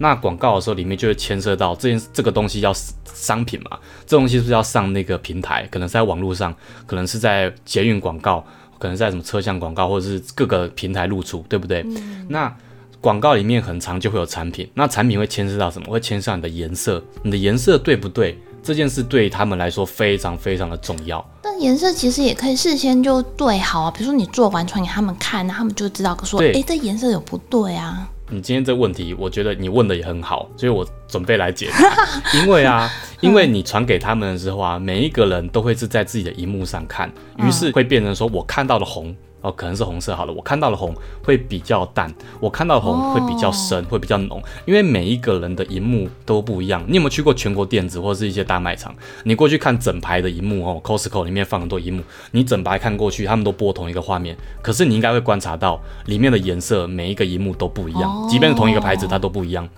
[0.00, 2.72] 那广告的时候，里面就会牵涉到这件这个东西要
[3.04, 5.66] 商品嘛，这东西是不是要上那个平台？
[5.72, 6.54] 可能是在网络上，
[6.86, 8.46] 可能是在捷运广告，
[8.78, 11.84] 可能在什么车厢广告，或者是各个平台露出，对不对？
[12.28, 12.56] 那
[13.00, 15.90] 广告里面很长就会有产品，那产品会牵涉到什么？
[15.90, 18.38] 会牵涉你的颜色，你的颜色对不对？
[18.68, 21.26] 这件事对他们来说非常非常的重要。
[21.40, 28.06] 但颜色其实也可以事先就对好啊，比如说你做完传给他们看，那他们就知道说，哎，这颜色有不对啊。
[28.28, 31.90] 你今天这个问题，我觉得你问的也很好，所以我准备来解答。
[32.38, 32.86] 因为啊，
[33.22, 39.16] 因为你传给他们的时候啊，每一个人都会是在自己的荧幕上看，于是会变成说我看到了红。
[39.40, 40.32] 哦，可能是红色好了。
[40.32, 44.42] 我看到的红会比较淡，我看到的红会比较深，会比较浓。
[44.66, 46.82] 因为每一个人的荧幕都不一样。
[46.88, 48.94] 你有没有去过全国电子或者是一些大卖场？
[49.22, 54.36] 你过去看整排的荧幕哦，Costco 里面放很多荧幕，你整排看过去，他们都播同一个画面。
[54.60, 59.68] 可是你应该会观察到，里面的颜色每一个荧幕都不一样，即便是同一个牌子，它都不一样。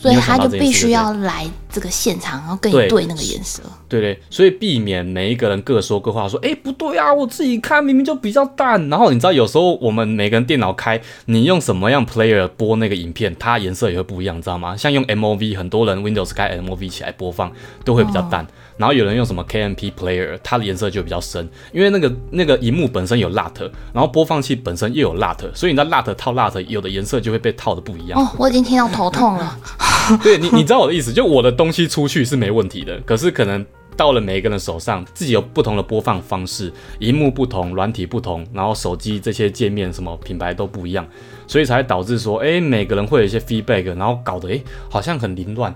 [0.00, 3.62] 所以他就必须要来这个现场，然后跟你对那个颜色。
[3.88, 8.88] 对对，所以避免每一个人各说各话，说哎不对啊，我自己看明明就比较淡。
[8.88, 14.76] 然后你知道有时候我们每个人电脑开，你用什么样 player 播那个影片，它颜色也会不一样，知道吗？
[14.76, 17.52] 像用 MOV，很多人 Windows 开 MOV 起来播放
[17.84, 18.46] 都会比较淡。
[18.80, 28.18] 然后有人用什么 KMP player，它的颜色就比较深，因为那个那个荧幕本身有 LUT，然后播放器本身又有 LUT，所以你在 LUT 套 LUT，有的颜色就会被套的不一样。
[28.18, 29.58] 哦，我已经听到头痛了。
[30.24, 33.62] 对你，你知道我的意思，就我的东西出去是没问题的，可是可能
[33.98, 41.06] 到了每一个人手上，自己有不同的播放方式，荧幕不同，软体不同，然后手机这些界面什么品牌都不一样，
[41.46, 45.70] 所以才导致说，哎，每个人会有一些 feedback，然后搞得哎好像很凌乱，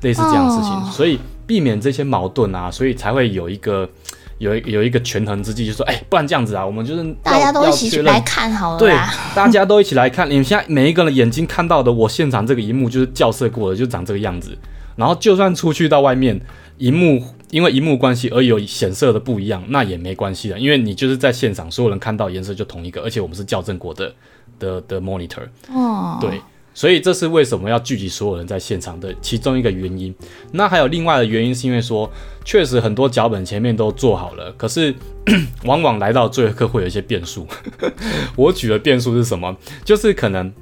[0.00, 1.20] 类似这样的事情，所以。
[1.48, 3.88] 避免这些矛盾啊，所以才会有一个
[4.36, 8.94] 有有一个权衡之计，就说，哎，不然这样子啊，我们就是大家都一起来看好了，对，
[9.34, 10.28] 大家都一起来看。
[10.30, 14.56] 你们现在每一个人眼睛看到的，我现场这个荧幕就是校色过的，就长这个样子。
[14.96, 16.38] 然后就算出去到外面，
[16.76, 24.12] 荧幕因为荧幕关系而有显色的不一样，那也没关系的，因为你就是在现场，所有人看到颜色就同一个，而且我们是校正过的
[24.58, 26.40] 的的 monitor，哦，对。
[26.78, 30.14] 所以这是为什么要聚集所有人在现场的其中一个原因。
[30.52, 32.08] 那还有另外的原因，是因为说，
[32.44, 34.94] 确实很多脚本前面都做好了，可是
[35.66, 37.44] 往往来到最后一刻会有一些变数。
[38.36, 39.56] 我举的变数是什么？
[39.84, 40.52] 就是可能。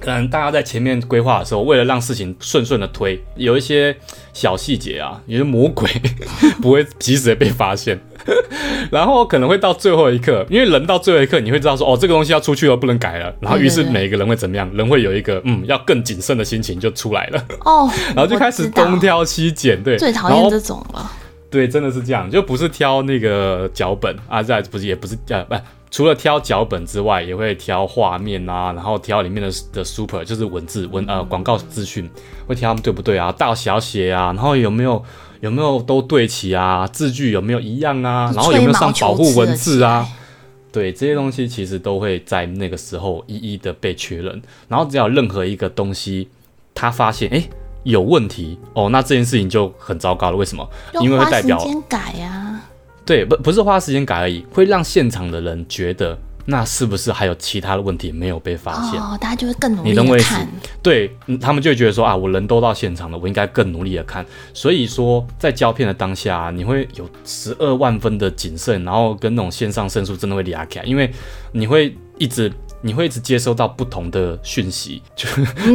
[0.00, 3.96] 可能大家在前面规划的时候，为了让事情顺顺的推，有一些
[4.32, 5.88] 小细节啊，有些魔鬼
[6.62, 7.98] 不会及时的被发现，
[8.90, 13.34] 然后可能会到最后一刻，因为人到最后一刻，你会知道说，哦，这个东西要出去了，不能改了。
[13.40, 14.70] 然后于是每一个人会怎么样？
[14.74, 17.44] 人会有一个嗯，要更谨慎的心情就出来了。
[17.64, 21.10] 哦， 然后就开始东挑西拣，对，最讨厌这种了。
[21.50, 25.54] 对，真的是这样，就不是挑那个脚本啊，在不是也不是呃不。
[25.90, 32.08] 除了挑脚本之外，也会挑画面啊，然后挑里面的的 super，就是文字文呃广告资讯，
[32.46, 35.02] 会挑他们对不对啊，大小写啊，然后有没有
[35.40, 40.06] 有没有都对齐啊，字句有没有一样啊，然后有没有上保护文字啊，
[40.70, 46.28] 对这些东西其实都会在那个时候一一的被确认，然后只要任何一个东西
[46.74, 47.42] 他发现哎
[47.84, 50.68] 有问题哦，那这件事情就很糟糕了，为什么？
[51.00, 52.60] 因为会代表改呀。
[53.08, 59.00] 对，不不是花时间改而已，会让现场的人觉得，那是不是还有其他的问题没有被发现？
[59.00, 60.46] 哦，大家就会更努力的看。
[60.82, 64.22] 对，他们就会觉得说啊，我人都到现场了，我应该更努力的看。
[64.52, 71.10] 所以说，在胶片的当下，你会有十二万分的谨慎，然后跟那种线上申诉真的会离开，因为
[71.52, 72.52] 你会一直。
[72.80, 75.26] 你会一直接收到不同的讯息，就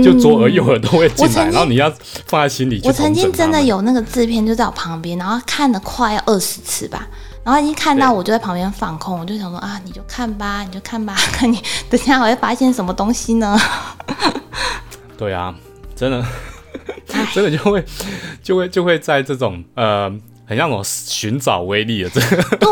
[0.02, 1.92] 就左耳右耳都会进来，然后你要
[2.28, 2.80] 放在心里。
[2.86, 7.06] 我曾经真的有那个制片就在我旁边，然后看了快二十次吧，
[7.44, 13.60] 然后已经看到我就在旁边放空，我就想说啊，你就看吧， 你就看吧， 看你等下我会发现什么东西呢？
[15.20, 15.54] 对啊，
[15.98, 16.26] 真的，
[17.34, 17.84] 真的就会
[18.42, 20.10] 就会就会在这种呃。
[20.46, 22.70] 很像我寻找威力的这个，对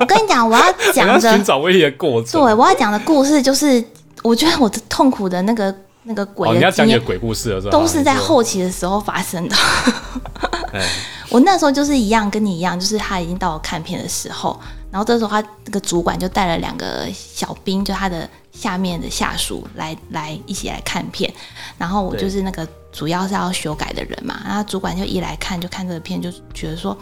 [0.00, 2.40] 我跟你讲，我要 讲的寻找威力的过程。
[2.40, 3.82] 对我要讲的故事，就是
[4.22, 9.56] 我觉得我的痛苦的那个那个鬼，你要讲你的鬼故事了，都是在后期的时候发生的。
[11.30, 21.30] 我那时候就是一样，跟你一样，就是他已经到我看片的时候，然后这时候他那个主管就带了两个小兵，就他的下面的下属来来一起来看片，
[21.76, 26.96] 然后我就是那个主要是要修改的人嘛，然后主管就一来看就看这个片，就觉得说，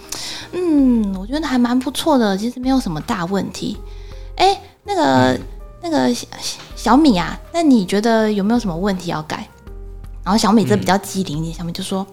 [0.53, 3.77] 嗯，我觉得还蛮不错的，其实没有什么大问题。
[4.37, 5.39] 哎，那个、
[5.83, 6.27] 那个小
[6.75, 9.47] 小米啊，那你觉得有没有什么问题要改？
[10.25, 12.07] 然后小米这比较机灵一点，小米就说：“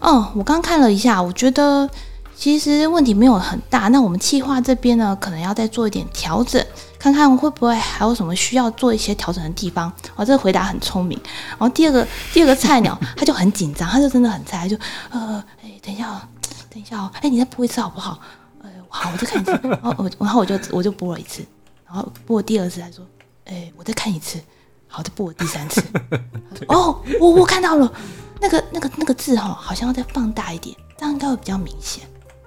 [0.00, 1.88] 哦，我刚看了一下，我觉得
[2.36, 3.88] 其实问题没有很大。
[3.88, 6.60] 那我们企划这边呢，可能要再做一点调整，
[7.02, 11.18] 看看会不会还有什么需要做一些调整的地方。”哦，这个回答很聪明。
[11.50, 14.76] 然后第二个第二个菜鸟他就很紧张，他就真的很菜，他就
[15.10, 16.22] 呃，哎，等一下哦，
[16.70, 18.20] 等一下哦，哎，你再播一次好不好？
[18.62, 19.50] 呃，好，我再看一次。
[19.64, 21.44] 然后我然后我就我就播了一次，
[21.84, 23.04] 然后播第二次，他说
[23.46, 24.40] ：“哎，我再看一次。”
[24.86, 25.82] 好，再播了第三次。
[25.90, 27.92] 他说哦，我我看到了，
[28.40, 32.04] 那个那个那个字哈、好像要再放大一点，这样应该会比较明显。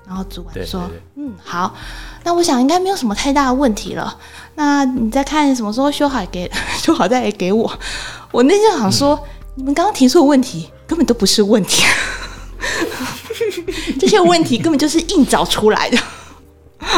[0.08, 1.76] 然后主管对说对对：“嗯，好，
[2.24, 4.18] 那我想应该没有什么太大的问题了。
[4.56, 7.80] 那你再看什么时候修好给 修好再来给我。”
[8.32, 9.20] 我那天想说，
[9.56, 11.84] 你们刚刚提出的问题根本都不是问题，
[14.00, 15.98] 这些问题根本就是硬找出来的。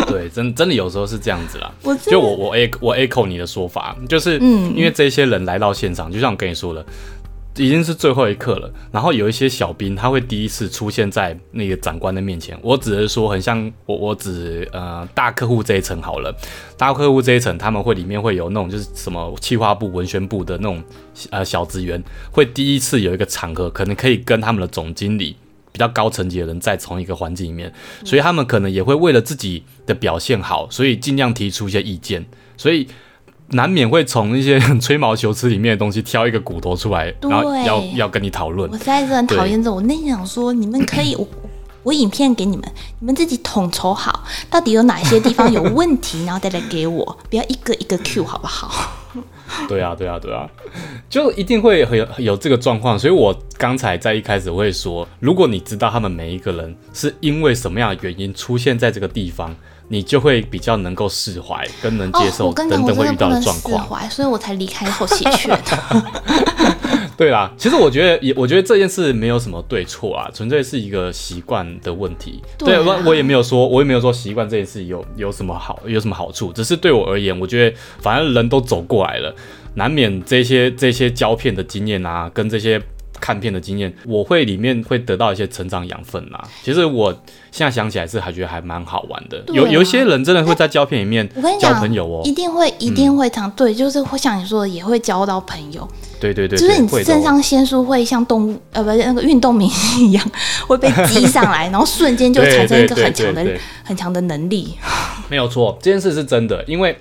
[0.07, 1.71] 对，真真的有时候是这样子啦。
[1.83, 6.85] 我就我我 a 我 echo 你的说法，就是嗯因为这些人来到现场，就像我跟你说的，
[7.57, 8.71] 已经是最后一刻了。
[8.91, 16.33] 然后有一些小兵他会第一次出现在那个长官的面前，我只是说很像我我指呃大客户这一层好了，
[16.77, 20.83] 大客户这一层他们会里面会有那种就是什么企划部、文宣部的那种
[21.31, 25.35] 呃小职员，会第一次有一个场合，可能可以跟他们的总经理。
[25.69, 27.71] 比较高层级的人在同一个环境里面，
[28.03, 32.87] 所以他们可能也会为了自己的表现好，所以尽量提出一些意见，所以
[33.49, 38.77] 难免会从一些很 吹毛求疵里面的东西挑一个骨头出来，对然后要要跟你讨论我。
[38.77, 39.77] 实在是很讨厌这种。
[39.77, 41.27] 我那天想说，你们可以 我。
[41.83, 48.91] 我影片给你们，你们自己统筹好，到底有哪些地方有问题，然后再来给我，不要一个一个 Q 好不好？
[49.69, 50.49] 对啊，对啊，对啊，
[51.09, 59.55] 就一定会有有这个状况，所以我刚才在一开始我会说，如果你知道他们每一个人是因为什么样的原因出现在这个地方，
[59.89, 64.09] 你就会比较能够释怀跟能接哦，受等等会遇到的状况。
[64.09, 65.57] 所以我才离开后期去的。
[67.17, 72.43] 对啦，其实我觉得也，我觉得这件事没有什么对错啊，纯粹是一个习惯的问题。
[72.59, 79.33] 对啊我我也没有说，我也没有说习惯这件事有有什么好，有什么好处，只是对我而言，我觉得反正人都走过来了，
[79.73, 82.79] 难免这些这些胶片的经验啊，跟这些
[83.19, 86.43] 看片的经验，我会里面会得到一些成长养分啦。
[86.63, 87.11] 其实我
[87.51, 89.43] 现在想起来是还觉得还蛮好玩的，啊。
[89.53, 91.27] 有有一些人真的会在胶片里面
[91.59, 92.21] 交朋友哦。
[92.23, 95.87] 一，定会一定会常、对，就是会像你说的，也会交到朋友。
[96.19, 100.31] 对对对，就是你肾上腺素会像动物呃不是那个运动明星一样
[100.67, 104.75] 会被激上来， 然后瞬间就产生一个很强的很强的能力。
[105.29, 106.97] 没有错，这件事是真的，因为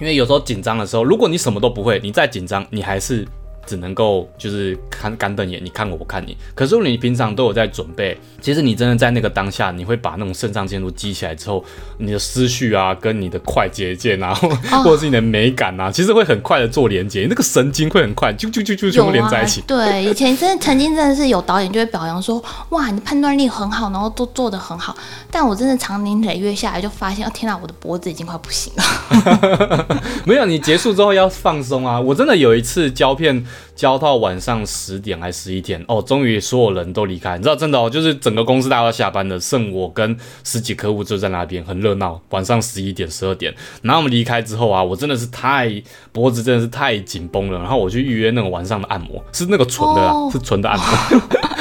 [0.00, 3.26] 因为有时候紧张的时候，如果你什么都不会，你再紧张，你还是
[3.68, 6.34] 只能够就是看干瞪眼，你看我，我看你。
[6.54, 11.62] 可是如果你平常都有在准备，其实你真的在那个当下，你会把那种肾上腺素激起来之后，
[11.98, 19.60] 你的思绪啊，跟你的快捷键啊，或哦或者是你的美感啊，其实会很快的做连接，那个神经会很快，就就就就全部连在一起。
[19.66, 24.96] 对，以前真的曾经真的是有导演就会表扬说，哇，你的判断力很好，然后都做得很好。
[25.30, 29.86] 但我真的长年累月下来，就发现，哦天哪，我的脖子已经快不行了。
[30.24, 32.00] 没有，你结束之后要放松啊！
[32.00, 42.20] 我真的有一次胶片胶到晚上十点还十一点，哦，终于所有人都离开，你知道真的哦，就是整个公司大家都下班了，剩我跟十几客户就在那边很热闹。
[42.30, 51.20] 晚上十一点十二点，然后我们离开之后啊，我真的是太脖子真的是太紧绷了，然后我去预约那种晚上的按摩，是那个纯的啦，哦是纯的按摩。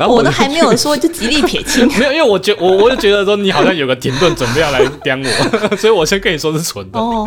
[0.00, 1.86] 然后就我都还没有说就极力撇清。
[1.98, 6.98] 没有，因为我觉我我就觉得说你好像有个停顿准备要来刁我， 所以我先跟你说是纯的。
[6.98, 7.26] 哦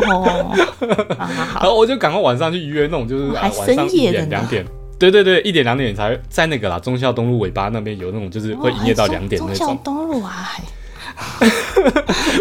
[1.16, 4.66] 然好， 后我就赶快晚上去预约那种，就是、啊、还晚上一深夜的两点，
[4.98, 9.78] 对对对，一点两点才在那个啦，中校东路尾巴那边有那种，就是会营业到哦两点那忠孝种。
[9.84, 10.62] 东路啊，还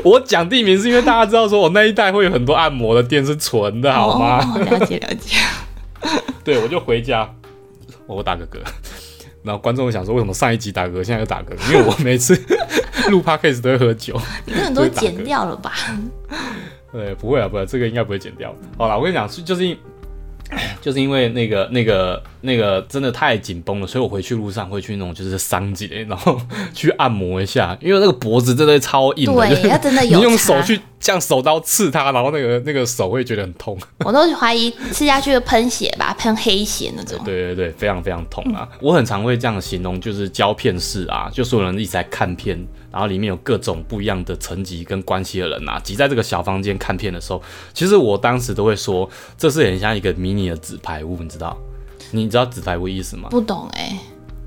[0.03, 4.39] 我讲地名是因为大家知道说我那一带会有很多按摩的店是纯的，好吗？
[4.55, 5.37] 哦，了解了解。
[6.43, 7.29] 对，我就回家，
[8.07, 8.57] 我打个嗝。
[9.43, 11.51] 然后观众会想说，为什么上一集打嗝，现在又打嗝？
[11.71, 12.33] 因为我每次
[13.11, 14.19] 录 podcast 都会喝酒。
[14.45, 15.71] 你可能都剪掉了吧？
[16.91, 18.55] 对，不会啊，不会，这个应该不会剪掉。
[18.77, 19.77] 好啦，我跟你讲，是就是因
[20.81, 26.39] 就是因为那个那个那个真的太紧绷了，所以我回去路上会去那种就是桑姐，然后
[26.73, 33.77] 去按摩一下，因为那个脖子真的超硬对，要真的有你用手去像手刀刺它，然后那个那个手会觉得很痛。
[33.99, 37.19] 我都怀疑刺下去会喷血吧，喷黑血那种。
[37.23, 38.67] 对对对，非常非常痛啊！
[38.81, 42.57] 我很常会这样形容，就是胶片式啊，就所有人一直在看片，
[42.93, 47.41] 然后里面有各种不一样的层级跟关系的人啊，挤在这个小房间看片的时候，
[47.73, 51.57] 其实我当时都会说，这是很像一个迷你的纸牌屋，你知道？
[52.11, 53.27] 你知道纸牌屋意思吗？
[53.31, 53.97] 不懂哎、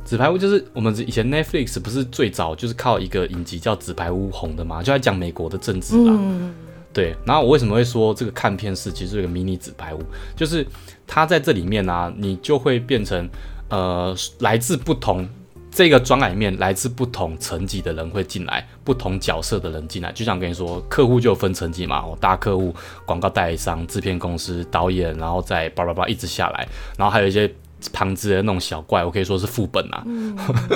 [0.04, 6.12] 纸牌屋就是我们以前 Netflix 不是最早就是靠一个影集叫《纸牌屋》红的嘛，就在讲美国的政治啦。
[6.16, 6.54] 嗯，
[6.92, 10.00] 对，然后我为什么会说这个看片室其实是一个迷你纸牌屋，
[10.36, 10.64] 就是
[11.08, 13.28] 它在这里面啊，你就会变成
[13.68, 15.28] 呃来自不同
[15.76, 27.52] 这个专栏里面来自不同层级的人会进来，不同角色的人进来，就像跟你说，客户就分层级嘛，哦，大客户、广告代理商、制片公司、导演，然后再叭叭叭一直下来，然后还有一些。
[27.92, 30.04] 旁支的那种小怪，我可以说是副本啊，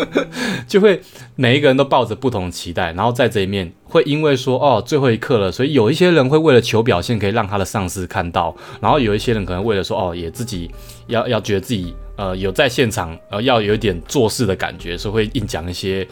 [0.69, 1.01] 就会
[1.35, 10.71] 每一个人都抱着不同的期待，然后在这一面会因为说哦最后一刻了，所以有一些人会为了求表现，可以让他的上司看到，然后有一些人可能为了说哦也自己
[11.07, 16.07] 要要觉得自己呃有在现场呃要有一点做事的感觉，所以会硬讲一些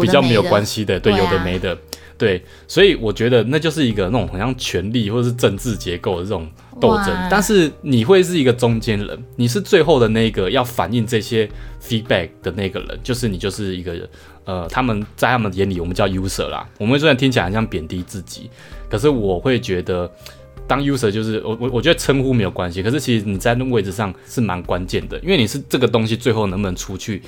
[0.00, 1.76] 比较没有关系的，对，有的没的，
[2.18, 6.46] 对，所以我觉得那就是一个那种好像权力或者是政治结构的这种
[6.80, 11.48] 斗争，但是你会是一个中间人，你是最后的那个要反映这些
[11.80, 13.96] feedback 的那个人，就是你就是一个
[14.44, 18.50] 呃，他们在他们眼里我们叫 user 啦，我们虽然听起来很像贬低自己，
[18.90, 20.10] 可是我会觉得。
[20.66, 27.22] 当 user 就是我我我觉得称呼没有关系，可是其实你在那个位置上是蛮关键的，因为你是这个东西最后能不能出去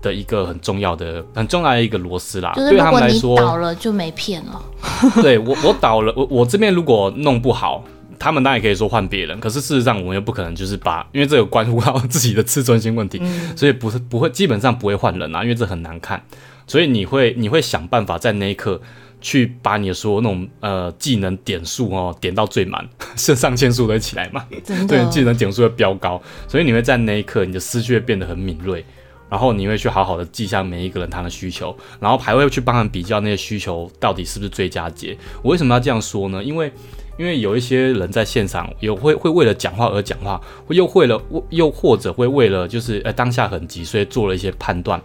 [0.00, 2.52] 的一个很重要的很重要的一个螺丝啦。
[2.54, 4.62] 对他们来说，倒了就没片了。
[5.22, 7.84] 对我我倒了，我我这边如果弄不好，
[8.18, 13.20] 他们当然也可以说换别人，可是事实上我们又不可能就是把，因为这个关乎到自己的自尊心问题，
[13.56, 16.22] 所以不是不会基本上不会换人啊，因为这很难看，
[16.66, 18.80] 所以你会你会想办法在那一刻。
[19.20, 28.84] 去把你的所有那种呃技能点数哦点到最满， 是上腺素都会起来嘛，对，技能点数会飙高，所以你会在那一刻你的思绪会变得很敏锐，
[29.30, 35.16] 然后你会去好好的记下每一个人他的需求，然后还会去帮他比较那些需求到底是不是最佳解。
[35.42, 36.42] 我为什么要这样说呢？
[36.42, 36.72] 因为
[37.18, 45.00] 因为有一些人在现场有会会为了讲话而讲话，又为了又或者会为了就是呃当下很急，所以做了一些判断。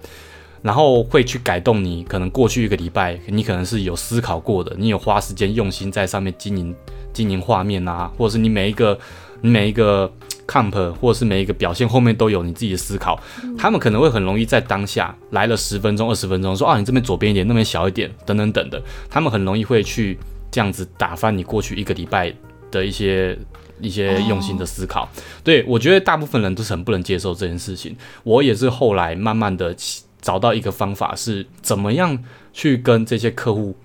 [0.61, 6.73] 然后会去改动你，可能过去一个礼拜，你可能是有思考过的，你有花时间用心在上面经营
[7.11, 8.97] 经营画面啊，或者是你每一个
[9.43, 10.11] 每一个
[10.47, 13.21] comp 或者是每一个表现后面都有你自己的思考，
[13.57, 20.17] 他们可能会很容易在当下来了十分钟二十分钟，说啊你这边左边一点，那边小一点，等等等的，他们很容易会去
[20.49, 22.33] 这样子打翻你过去一个礼拜
[22.71, 23.37] 的一些。
[23.81, 25.09] 一些用心的思考，
[25.43, 27.93] 对我觉得大部分人都是很不能接受这件事情。
[28.23, 29.75] 我也是后来慢慢的
[30.21, 32.17] 找到一个方法，是怎么样
[32.53, 33.75] 去跟这些客户，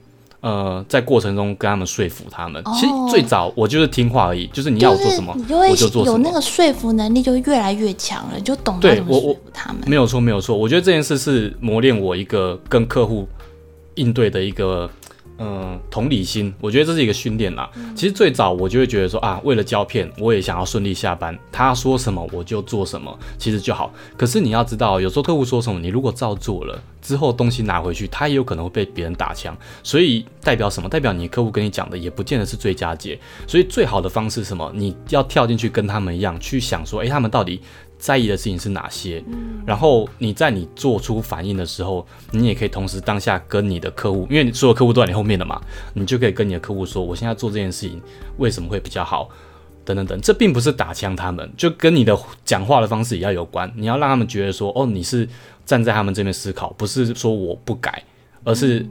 [0.41, 2.63] 呃，在过程中跟他们说服他们。
[2.75, 6.17] 其实最早我就是听话而已，就是你要我做什么，就是你就会我就做什么。
[6.17, 9.83] 有那个说服能力，就越来越强了，你就懂得说服他们。
[9.87, 10.57] 没有错，没有错。
[10.57, 13.29] 我觉得这件事是磨练我一个跟客户
[13.95, 14.89] 应对的一个。
[15.39, 17.71] 嗯，同理心，我觉得这是一个训练啦。
[17.95, 23.93] 其实最早我就会觉得说啊，为了胶片，我也想要顺利下班，他说什么我就做什么，其实就好。
[24.17, 29.57] 可是你要知道，有时候客户说什么，你如果照做了之后，东西拿回去，他也有可能会被别人打枪。
[29.83, 30.89] 所以代表什么？
[30.89, 33.19] 代表你客户跟你讲的也不见得是最佳解。
[33.47, 34.71] 所以最好的方式是什么？
[34.75, 37.61] 你要跳进去跟他们一样，去想说，诶，他们到底
[37.99, 39.23] 在意的事情是哪些？
[39.67, 45.61] 然后你在你做出反应的时候，你也可以同时当下跟你的客户，因为所有客户都在你后面的嘛，
[45.95, 48.01] 你就可以跟你的客户说，我现在做这件事情
[48.39, 49.29] 为什么会比较好，
[49.85, 50.21] 等等等。
[50.21, 53.71] 这并不是打枪他们，就跟你的讲话的方式也要有关。
[53.77, 55.29] 你要让他们觉得说，哦，你是
[55.67, 58.03] 站在他们这边思考，不是说我不改，
[58.45, 58.87] 而是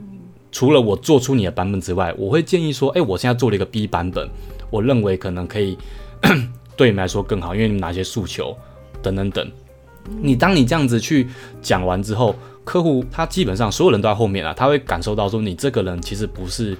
[0.52, 4.28] 除了我做出你的版本之外，我会建议说，诶，我现在做了一个 B 版本，
[4.70, 5.76] 我认为可能可以
[6.76, 8.56] 对你们来说更好，因为你们哪些诉求。
[9.02, 9.50] 等等等，
[10.20, 11.28] 你当你这样子去
[11.62, 12.34] 讲完之后，
[12.64, 16.76] 客户他基本上所有人都在后面啊，他会感受到说你这个人其实不是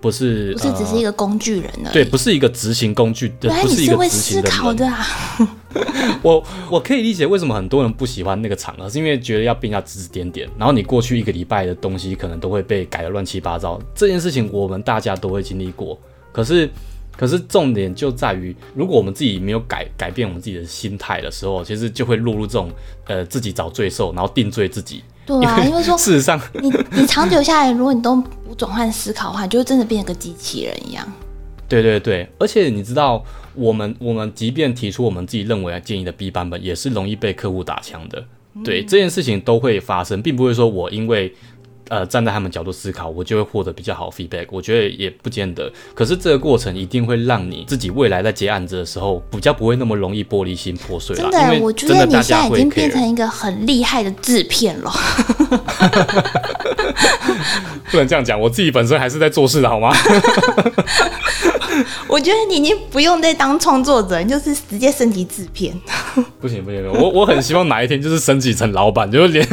[0.00, 1.84] 不是不是只是一个、工具人而已。
[1.84, 4.58] 呃对，不是一个执行工具的，不是一个你是会思执行的人。
[4.58, 5.06] 考的啊！
[6.22, 13.80] 我我可以理解为什么很多人不喜欢那个场合，是因为觉得要被人家指指点点，然后你过去一个礼拜的东西可能都会被改的乱七八糟。
[13.94, 15.98] 这件事情我们大家都会经历过，
[16.32, 16.68] 可是
[17.16, 22.70] 可是重点就在于，如果我们自己没有改改变我们自己的心态的时候，其实就会落入这种
[23.06, 25.02] 呃自己找罪受，然后定罪自己。
[25.24, 31.06] 对啊，因为说事实上，你你长久下来，如果你都不转换思考的话，你就会真的变成个机器人一样。
[31.68, 33.24] 对对对，而且你知道，
[33.54, 38.24] 我们我们即便提出我们自己认为建议的 B 版本，也是容易被客户打枪的。
[38.62, 41.32] 对这件事情都会发生，并不会说我因为
[41.92, 44.46] 呃站在他们角度思考，我就会获得比较好的 feedback。
[44.50, 51.22] 我觉得也不见得，可是这个过程一定会让你自己未来在接案子的时候，比较不会那么容易玻璃心破碎了。
[51.22, 54.90] 真的，因我觉得你现在已经变成一个很厉害的制片了。
[57.90, 59.94] 不能这样讲，我自己本身还是在做事的好吗？
[62.08, 65.78] 我觉得你已经不用再当创作者，你就是直接升级制片。
[66.40, 69.46] 不行不行，我我很希望哪一天就是升级成老板，就是连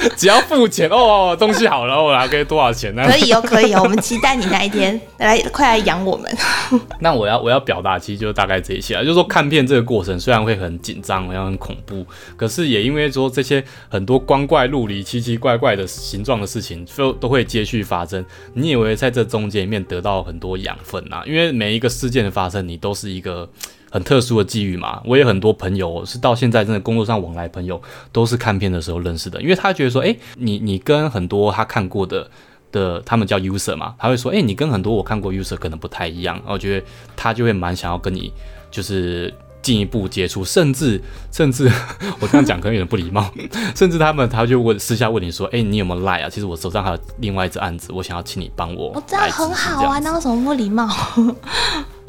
[0.16, 3.06] 只要付钱哦，东西好了，我来给多少钱呢？
[3.06, 6.30] 可以哦，可以哦，我们期待你那一天来，快来养我们。
[7.00, 18.24] 那我要我要表达，其实就大概这一些啊，就是说看片这个过程虽然会很紧张，然后很恐怖，可是也因为说这些很多光怪陆离、奇奇怪怪的形状的事情，都都会接续发生。
[18.54, 21.22] 你以为在这中间里面得到很多养分啊？
[21.26, 23.48] 因为每一个事件的发生，你都是一个。
[23.90, 27.80] 很特殊的际遇嘛，我也很多朋友是到现在真的工作上往来朋友
[28.12, 32.30] 都是看片的时候认识的，因为他觉得说，诶，你你跟很多他看过的
[32.72, 36.86] 的他们叫 user 嘛，他会说，诶，你跟很多我看过 user 可能不太一样，然后我觉得
[37.16, 38.32] 他就会蛮想要跟你
[38.70, 41.00] 就是进一步接触，甚至
[41.32, 41.70] 甚至
[42.20, 43.28] 我这样讲可能有点不礼貌，
[43.74, 46.30] 甚至他们他就问私下问你说，诶，你有没有 lie 啊？
[46.30, 50.88] 其实我手上还有另外一只案子，我想要请你帮我哦，这样很好啊，那有什么不礼貌？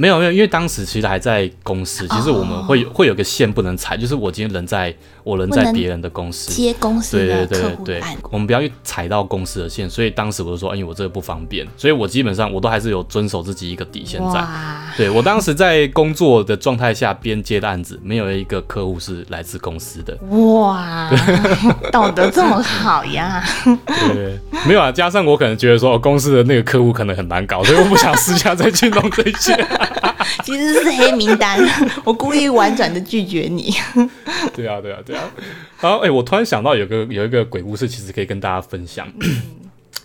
[0.02, 4.92] 没有没有，因为当时其实还在公司，其实我们会有会有个线不能踩，就是我今天人在
[5.24, 14.40] 我人在别人的公司，接公司对对对我们不要去踩到公司的线，所以当时我就说，哎，我这个不方便，所以我基本上我都还是有遵守自己一个底线在。
[14.40, 21.10] 哇，对我当时在工作的状态下边接的案子，没有一个客户是来自公司的，哇，
[21.92, 23.44] 道德这么好呀！
[24.14, 29.54] 对没有啊，加上我可能觉得说，哦公司的那个客户可能很难搞，所以我不想私下再去弄这些。
[30.44, 31.60] 其实是黑名单，
[32.04, 33.74] 我故意婉转的拒绝你。
[34.56, 35.24] 对啊，对啊，对啊。
[35.80, 39.08] 然后，哎、我突然想到有个有一个鬼故事，其实可以跟大家分享。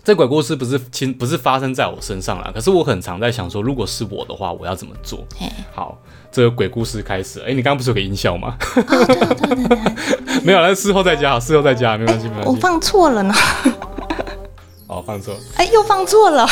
[0.04, 5.26] 这鬼故事不是亲不是发生在我身上啦，可是我很常在想说，如果是我的话，我要怎么做？
[5.74, 5.98] 好，
[6.30, 7.46] 这个鬼故事开始了。
[7.46, 8.56] 哎、你刚刚不是有个音效吗？
[10.44, 12.48] 没有，那事后再加，事后再加，没关系，没关系。
[12.48, 13.34] 我放错了呢，
[14.86, 15.34] 哦，放错。
[15.56, 16.48] 哎，又放错了。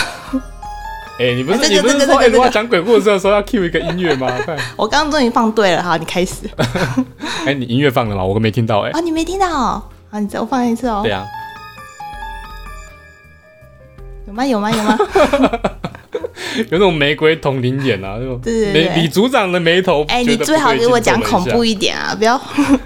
[1.18, 4.28] 哎、你不是、这个你不是说，哎、这个这个如果讲鬼故事的时候要 cue 一个音乐吗？
[4.44, 6.48] 看，我刚刚终于放对了，好，你开始。
[7.46, 8.24] 哎、你音乐放了吗？
[8.24, 9.82] 我没听到、哎、啊，你没听到哦？
[10.10, 11.12] 好，你再我放一次哦对。
[11.12, 11.24] 啊，
[14.26, 14.44] 有吗？
[14.44, 14.70] 有吗？
[14.70, 14.98] 有吗？
[16.56, 20.04] 有那种玫瑰同龄眼啊，那种对对对李组长的眉头。
[20.08, 22.40] 哎，你最好给我讲恐怖一点啊，不要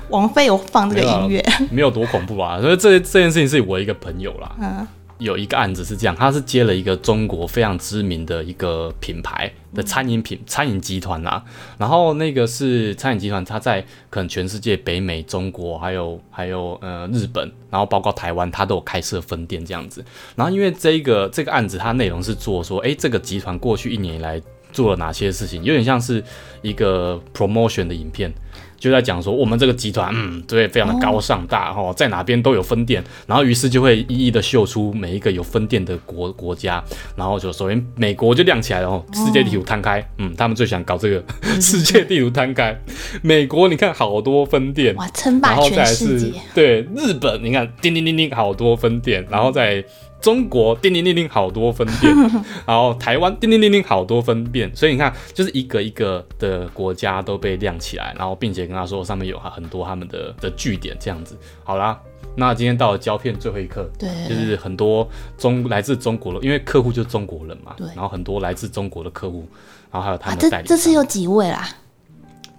[0.09, 1.45] 枉费我放这个音乐。
[1.71, 4.87] 没有多恐怖啊，所以这这件事情是我一个朋友啦，嗯，
[5.19, 11.45] 有一个案子是这样，他是接了一个中国非常知名的一个品牌的餐饮品、餐饮集团啦，
[11.77, 20.05] 然后那个是餐饮集团，他在可能全世界北美、中国还有还有呃日本，然后包括台湾，他都有开设分店这样子。
[20.37, 24.41] 然后因为这个这个案子，它内容是做说，诶，这个集团过去一年以来
[24.79, 26.23] 做了哪些事情，有点像是
[26.63, 28.33] 一个 promotion 的影片。
[28.79, 36.81] 就在讲说我们这个集团，嗯，对，非常的高尚大哈、哦，在哪边都有分店，然后于是就会一一的秀出每一个有分店的国国家，
[37.17, 41.21] 然后就首先美国就亮起来了哦，世界地图摊开，嗯，他们最想搞这个
[41.61, 42.81] 世界地图摊开，
[43.21, 46.41] 美国你看好多分店，哇，称然霸全后再是世界。
[46.55, 49.85] 对日本，你看叮叮叮叮好多分店，然后在
[50.21, 52.13] 中国叮叮叮叮好多分店，
[52.67, 61.37] 然后台湾叮叮叮叮好多分店，所以你看就是一个一个的国家都被亮起来，然后并且跟他说上面有很多他们的的据点这样子。
[61.63, 61.99] 好啦，
[62.35, 69.49] 那今天到了胶片最后一刻，对就是很多中来自中国的，因为客户就是中国人嘛，对然后很多来自中国的客户，
[69.91, 71.69] 然后还有他们的代理商，这次有几位啦？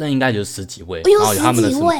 [0.01, 1.93] 那应该就是十几位，然后有他们的什么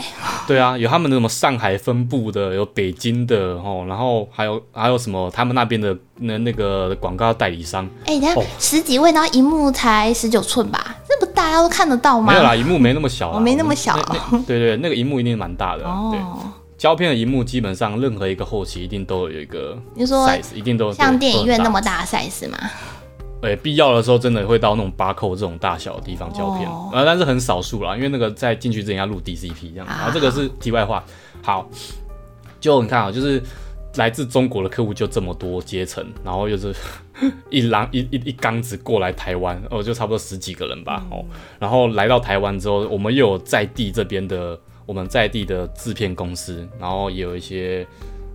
[0.48, 10.96] 对啊，有他们的什么上海分部的，有北京的哦，然后还有还有什么他们那边的那那个广告代理商，哎，你看哦十几位，然后荧幕才十九寸吧？
[11.10, 12.32] 那不大家都看得到吗？
[12.32, 13.94] 没有啦，荧幕没那么小我，哦没那么小
[14.48, 15.84] 对对，那个荧幕一定蛮大的。
[15.84, 16.16] 哦，
[16.78, 22.58] 胶片的荧幕基本上任何一个后期一定都有一个你说 size，一定都对像电影院那么大的 size 吗？
[23.42, 31.02] 对，必要的时候真的会到那种八扣这种大小的地方胶片，哦呃，但是很少数啦，因为那个在进去之前要录 DCP 这样，啊然后这个是题外话。
[31.42, 31.70] 好，
[32.60, 33.42] 就你看啊，就是
[33.96, 36.76] 来自中国的客户就这么多阶层，然后又是
[37.50, 41.24] 一狼一一一缸子过来台湾，哦，就差不多十几个人吧，哦，
[41.60, 47.88] 然后来到台湾之后，我们又有在地这边的我们在地的制片公司，然后也有一些。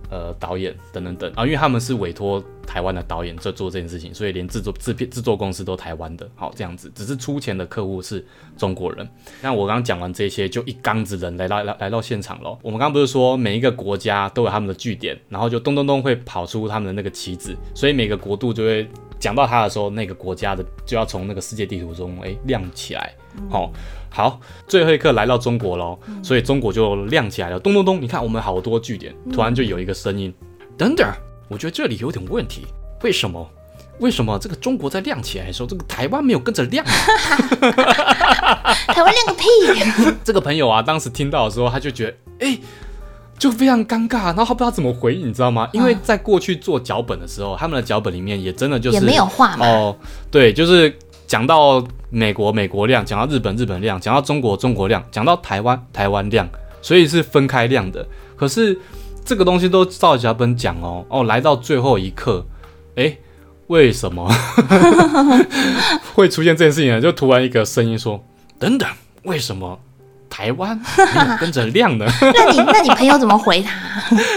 [0.09, 8.25] 呃导演等等等啊，因为他们是委托台湾的导演在做这件事情，所以连制作制片制作公司都台湾的，好这样子，只是出钱的客户是
[8.57, 9.07] 中国人。
[9.41, 12.57] 那我刚刚讲完这些，就一缸子人来到来来到现场咯。
[12.61, 18.87] 我们刚刚不是说每一个国家都有他们的据点，然后就咚咚咚会跑出他们的那个旗子，所以每个国度就会
[19.19, 23.13] 讲到他的时候，那个国家的就要从那个世界地图中哎亮起来。
[23.49, 23.69] 好，
[24.15, 28.01] 好，最后一刻来到中国喽，所以中国就亮起来了，咚咚咚！
[28.01, 30.33] 你看我们好多据点，突然就有一个声音，
[30.77, 31.05] 等等，
[31.49, 32.65] 我觉得这里有点问题，
[33.03, 33.45] 为什么？
[33.99, 36.81] 为什么这个中国在亮起来的时候，这个台湾没有跟着亮？
[36.85, 36.93] 台
[39.03, 39.43] 湾亮个屁！
[40.23, 42.05] 这个朋友啊，当时听到的时候，他就觉
[42.39, 42.57] 得，哎，
[43.37, 45.67] 就非常尴尬，然后他不知道怎么回应，你知道吗？
[45.73, 49.65] 因为在过去做脚本的时候，他们的脚本里面也真的就是也没有画嘛。
[49.65, 49.97] 哦，
[50.31, 50.97] 对，就是
[51.27, 56.47] 讲到美国，美国量；讲到日本，日本量；讲到中国，中国量；讲到台湾，台湾量。
[56.81, 58.05] 所以是分开量的。
[58.35, 58.79] 可是
[59.25, 62.45] 这个东西都照脚本讲哦，哦，来到最后一刻，
[62.95, 63.17] 哎，
[63.67, 64.31] 为什么
[66.13, 67.01] 会出现这件事情呢？
[67.01, 68.23] 就突然一个声音说
[68.59, 68.87] ：“等等，
[69.23, 69.79] 为什么
[70.29, 70.79] 台湾
[71.39, 73.71] 跟着亮呢？” 那你那你朋友怎么回他？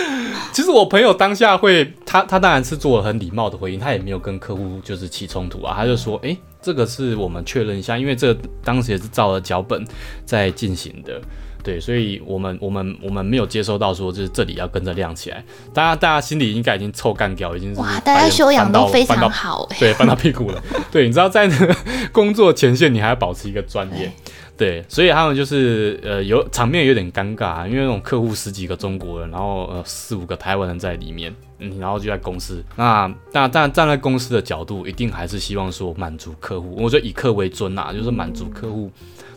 [0.51, 6.37] 其实我朋友当下会，他他当然是做了很礼貌的回应，他也没有跟客户就是起冲突啊，他就说：“诶，
[6.69, 9.83] 这个是我们确认一下，因为这当时也是照了脚本
[10.27, 11.19] 在进行的，
[11.65, 15.43] 对，所以我们我们我们没有接收到说就是这里要跟着亮起来，
[15.73, 19.79] 大家大家心里应该已经臭干掉，已经是哇，大家修养都非常好哎。
[19.81, 20.63] 对，翻到屁股了。
[20.93, 21.75] 对，你知道在那个
[22.13, 24.13] 工作前线，你还要保持一个专业。
[24.59, 32.65] 对，所以他们就是呃有场面有点尴尬，因为那种客户十几个中国人，然后呃四五个台湾人在里面，嗯，然后就在公司。
[32.77, 38.91] 那但但站在公司的角度，一定还是希望说满足客户，我觉得以客为尊呐，就是满足客户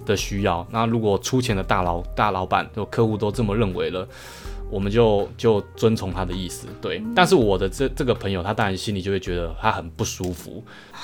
[0.06, 0.66] 的需要。
[0.72, 4.08] 那如果出钱的大老大老板，就客户都这么认为了。
[4.70, 7.04] 我们就就遵从他的意思，对。
[7.14, 10.64] 但是我的这这个朋友，他当然心里就会觉得他很不舒服，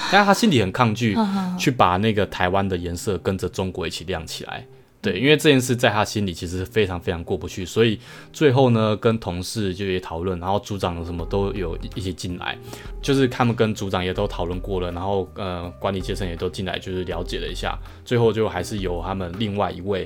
[0.09, 1.18] 但是他心里很抗拒
[1.59, 4.65] 去把那个台湾的颜色跟着中国一起亮起来，
[5.10, 5.20] 对。
[5.20, 7.99] 因为这件事在他心里其实非常非常过不去，所以
[8.34, 12.58] 最后呢，跟同事就也讨论，然后组长什么都有一起进来，
[13.01, 20.05] 就是他们跟组长也都讨论过了，然后呃，管理阶层也都进来，就是了解了一下，最后就还是由他们另外一位，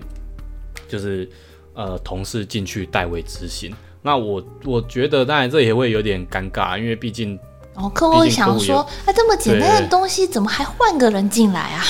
[0.87, 1.27] 就是。
[1.73, 7.39] 呃，同事进去代为执行，那我我觉得当然这也会有点尴尬，因为毕竟
[7.73, 11.83] 哦，客户会想说，哎，这么简单的东西怎么还换个人进来啊？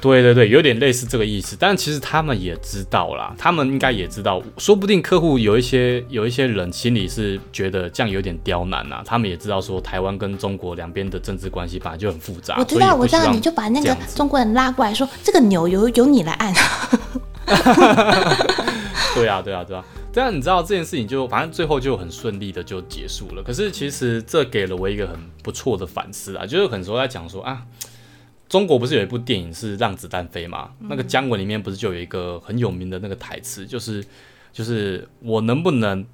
[0.00, 1.56] 对对对，有点类似这个意思。
[1.58, 9.02] 但其实他们也知道啦，他们应该也知道，说不定客户有一些有一些人心里是觉得这样有点刁难呐。
[9.06, 12.56] 他们也知道说，台湾跟中国两边的政治关系本来就很复杂。
[12.58, 16.52] 我知道，我知道，你就把那个中国人拉过来说，这个钮由由你来按。
[19.14, 19.82] 对啊，对啊，对啊，
[20.16, 23.42] 但你知道这件事情就反正最后就很顺利的就结束了。
[23.42, 27.66] 可是其实这给了我一个很不错的反思啊，就是很多在讲说啊，
[28.48, 30.70] 中国不是有一部电影是《让子弹飞》嘛？
[30.88, 34.02] 那个姜文里面不是就有一个很有名的那个台词，就是
[34.54, 36.06] 就是我能不能，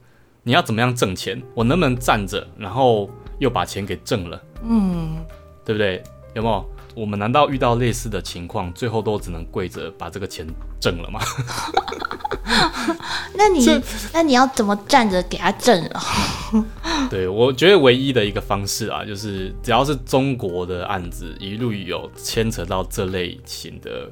[0.42, 1.40] 你要怎么样挣钱？
[1.55, 4.42] 我能不能站着，然后又把钱给挣了？
[4.64, 5.24] 嗯，
[5.64, 6.03] 对不对？
[6.34, 6.72] 有没有？
[6.95, 10.47] 我们难道遇到类似的情况，最后都只能跪着把这个钱
[10.80, 11.20] 挣了吗？
[13.34, 13.66] 那你
[14.12, 16.01] 那你要怎么站着给他挣了？
[17.09, 24.11] 对，我觉得唯一的一个方式啊，就是只要是中国的案子，一路有牵扯到这类型的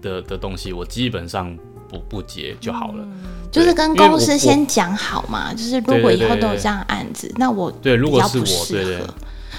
[0.00, 1.56] 的的东西，我基本上
[1.88, 3.04] 不不接就好了。
[3.50, 9.00] 就是跟公司先讲好嘛，就是如果以后都有这样案子，那我对如果是我对对。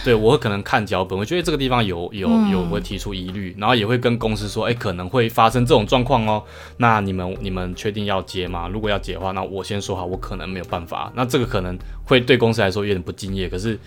[0.03, 6.43] 对，我会可能看脚本，我觉得这个地方有有有会提出疑虑，然后也会跟公司说，哎，可能会发生这种状况哦。
[6.77, 8.67] 那你们你们确定要接吗？
[8.67, 11.11] 如果要接的话，那我先说好，我可能没有办法。
[11.15, 13.79] 那这个可能会对公司来说有点不敬业，可是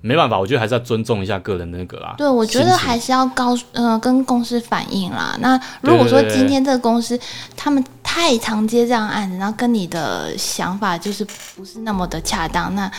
[0.00, 2.14] 没办法，我觉得还是要尊重一下个人的那个啦。
[2.18, 5.36] 对，我觉得还是要告呃跟公司反映啦。
[5.40, 7.18] 那如果说今天这个公司
[7.56, 12.90] 他们太常接这样案子，然后跟你的想法就是不是那么的恰当，那。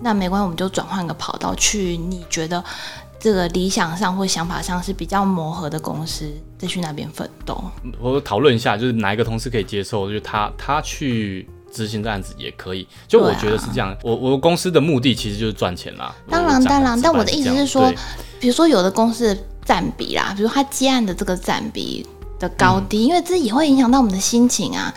[0.00, 1.96] 那没关系，我们就转换个跑道去。
[1.96, 2.62] 你觉得
[3.18, 7.62] 这个理想上或想法上是比较磨合的公司，再去那边奋斗。
[8.00, 12.86] 我讨论一下，就是哪一个同事可以接受，就是他他去执行这案子也可以。
[13.06, 16.14] 就我觉得是这样，我我公司的目的其实就是赚钱啦。
[16.28, 17.92] 当然当然，但我的意思是说，
[18.38, 22.06] 比如说有的公司的占比啦，比如他接案的这个占比。
[22.38, 24.92] 的高低，因为这也会影响到我们的心情啊。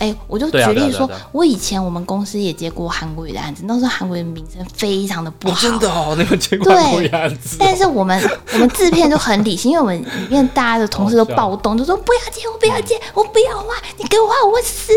[0.00, 7.58] 哎，我就举例说我以前我们公司也接过韩国语的案子，那时候韩国语的名声非常的不好，真的哦，你们接过对韩国样子哦？
[7.60, 8.20] 但是我们
[8.52, 14.92] 我们制片就很理性，因为我们里面大家的同事都暴动，就说不要接，我不要接，我不要画，你给我画我会死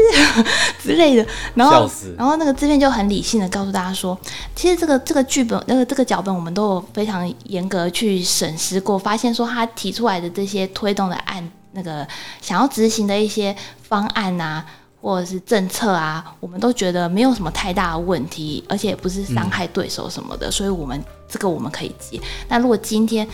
[0.81, 1.25] 之类的。
[1.53, 4.17] 然后然后那个制片就很理性的告诉大家说，
[4.55, 12.05] 其实这个这个剧本那个这个脚本我们都有非常严格去审视过，发现说他提出来的这些推动的案那个
[12.41, 14.65] 想要执行的一些方案啊。
[14.99, 22.19] 或者是政策啊，我们都觉得没有什么太大的问题，而且也不是伤害对手什么的，所以我们这个我们可以接。
[22.49, 23.25] 那如果今天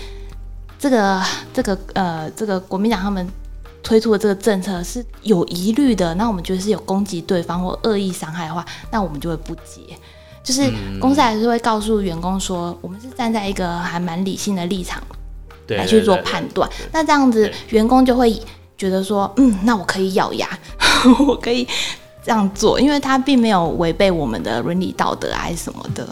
[0.77, 1.23] 这个
[1.53, 3.25] 这个呃这个国民党他们
[3.81, 9.97] 推出的这个政策是有疑虑的，那我们觉得是有攻击对方或恶意伤害的话，那我们就会不接。
[10.43, 15.17] 就是嗯公司还是会告诉员工说，我们是站在一个还蛮理性的立场对
[15.67, 16.69] 来去做判断。
[16.91, 18.33] 那这样子，员工就会
[18.77, 20.47] 觉得说，嗯，那我可以咬牙，
[21.27, 21.67] 我可以
[22.23, 26.07] 这样做，因为他并没有违背我们的伦理道德啊还是什么的。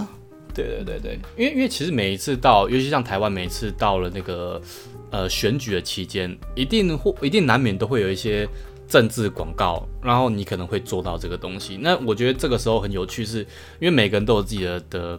[0.53, 4.61] 对对对对，因为因为其实每一次到，尤其像台湾，每一次到了那个
[5.09, 8.45] 呃选举的期间，一定或一定难免都会有一些
[8.85, 11.77] 政治广告，然后你可能会做到这个东西。
[11.81, 13.39] 那我觉得这个时候很有趣是，
[13.79, 15.17] 因为每个人都有自己的的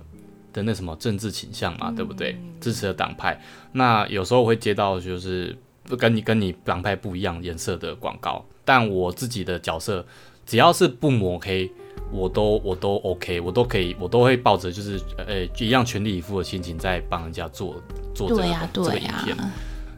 [0.53, 2.37] 的那什么政治倾向嘛，对不对？
[2.61, 3.41] 支持的党派，
[3.73, 5.57] 那有时候会接到就是
[5.99, 10.05] 跟你跟你党派不一样颜色的广告，但我自己的角色
[10.47, 11.71] 只要是不抹黑。
[12.11, 17.75] 我都我都 OK，我都可以，我都会抱着就是呃一样全力以赴的心情在帮人家做
[18.15, 18.43] 做这个、
[18.73, 19.37] 这个、影片，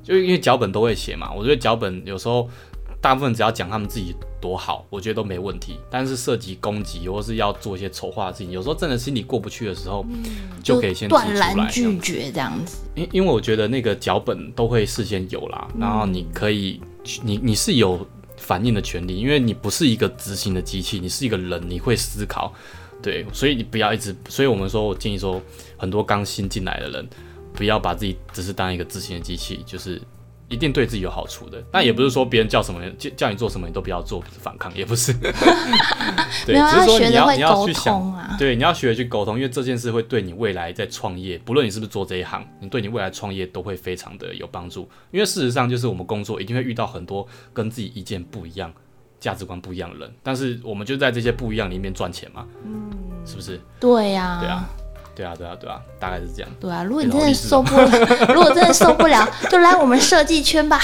[0.02, 2.48] 就因为脚本都会写嘛，我觉得脚本有时候
[3.04, 5.78] 大部分只要讲他们自己多好，我觉得都没问题。
[5.90, 10.06] 但是涉及攻击或是要做一些丑化的事情，有时候真的心里过不去的时候，
[10.62, 12.78] 就可以先断然来拒绝这样子。
[12.94, 16.80] 因因为我觉得那个脚本都会事先有啦，然后你可以，
[17.22, 18.06] 你你是有
[18.38, 22.50] 反应的权利，因为你不是一个执行的机器，你是一个人，你会思考，
[23.02, 25.38] 对，所以你不要一直，所以我们说，我建议说，
[25.76, 27.06] 很多刚新进来的人，
[27.52, 30.00] 不要把自己只是当一个执行的机器，就是。
[30.48, 35.12] 一定对自己有好处的，但也不是说别人叫什么叫叫你做什么你都不要做，不是反抗，也不是。
[36.46, 38.36] 对，没有，只是说要学着你要你要去想，通啊。
[38.38, 44.88] 对，你要学着去沟通，因为这件事会对你未来在创业，不论你是不是做这一行，你对你未来创业都会非常的有帮助。
[45.10, 48.72] 因为事实上，就是我们工作一定会遇到很多跟自己意见不一样、
[49.18, 52.90] 价值观不一样的人，但是我们就在这些不一样里面赚钱嘛，嗯，
[53.24, 53.58] 是不是？
[53.80, 54.68] 对呀、对啊，
[55.14, 56.50] 对啊，对啊，对啊，大概是这样。
[56.60, 57.88] 对啊，如果你真的受不了，
[58.34, 60.80] 如果真的受不了， 就来我们设计圈吧。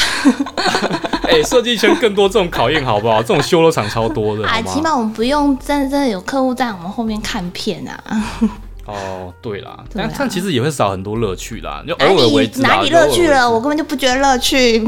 [1.23, 3.23] 哎、设计圈更多这种考验好不好？
[3.23, 8.03] 这种修罗场超多的，啊，起码我们不用真的真的有客户在我们后面看片啊。
[8.87, 13.49] 哦，对啦，但但其实也会少很多乐趣啦，就哪偶尔为之啦里哪里乐趣了？
[13.49, 14.83] 我根本就不觉得乐趣。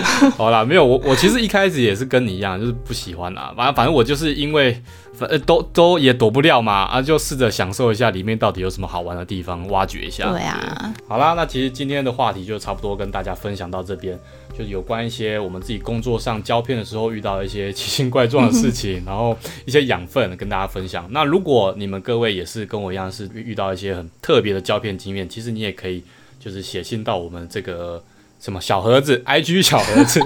[0.36, 3.52] 好啦，没有我，我其实一开始也是跟你一样，就是不喜欢啦。
[3.56, 4.82] 反正反正我就是因为
[5.12, 10.30] 反呃都都也躲不了嘛，啊，就试着享受一下里面到底有什么好玩的地方，挖掘一下。
[10.30, 14.18] 对啊，好啦，那其实今天的话题就差不多跟大家分享到这边，
[14.56, 21.06] 就是有关一些我们自己工作上胶片的时候遇到一些奇形怪状的事情， 然后一些养分跟大家分享。
[21.10, 26.02] 那如果你们各位也是跟我一样是遇到一些很特别的胶片经验，其实你也可以
[26.40, 28.02] 就是写信到我们这个。
[28.42, 30.20] 什么小盒子，IG 小盒子，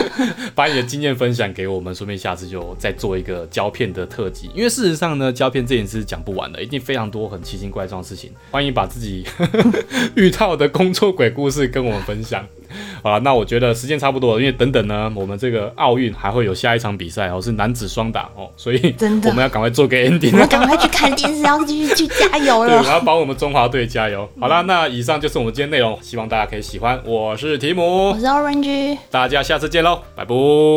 [0.54, 4.50] 把你的经验分享给我们，顺便下次就再做一个胶片的特辑。
[4.54, 8.30] 因为事实上呢，胶片这件事讲不完的，一定非常多很奇形怪状的事情。
[8.50, 9.26] 欢迎把自己
[10.14, 12.46] 遇到的工作鬼故事跟我们分享。
[13.02, 20.38] 好了，那我觉得时间差不多了，因为等等呢，我们这个奥运还会有下一场比赛哦，是男子双打哦，所以真的我们要赶快做个 ending 我。
[20.38, 22.88] 们赶快去看电视，要继续去加油了 对，我了。
[22.90, 24.28] 要帮我们中华队加油。
[24.40, 27.00] 好啦，那以上就是我们今天内容，希望大家可以喜欢。
[27.04, 30.34] 我是提姆我，是 Orange，大家下次见喽，拜拜，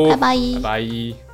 [0.09, 0.37] 拜拜。
[0.55, 1.26] 拜拜。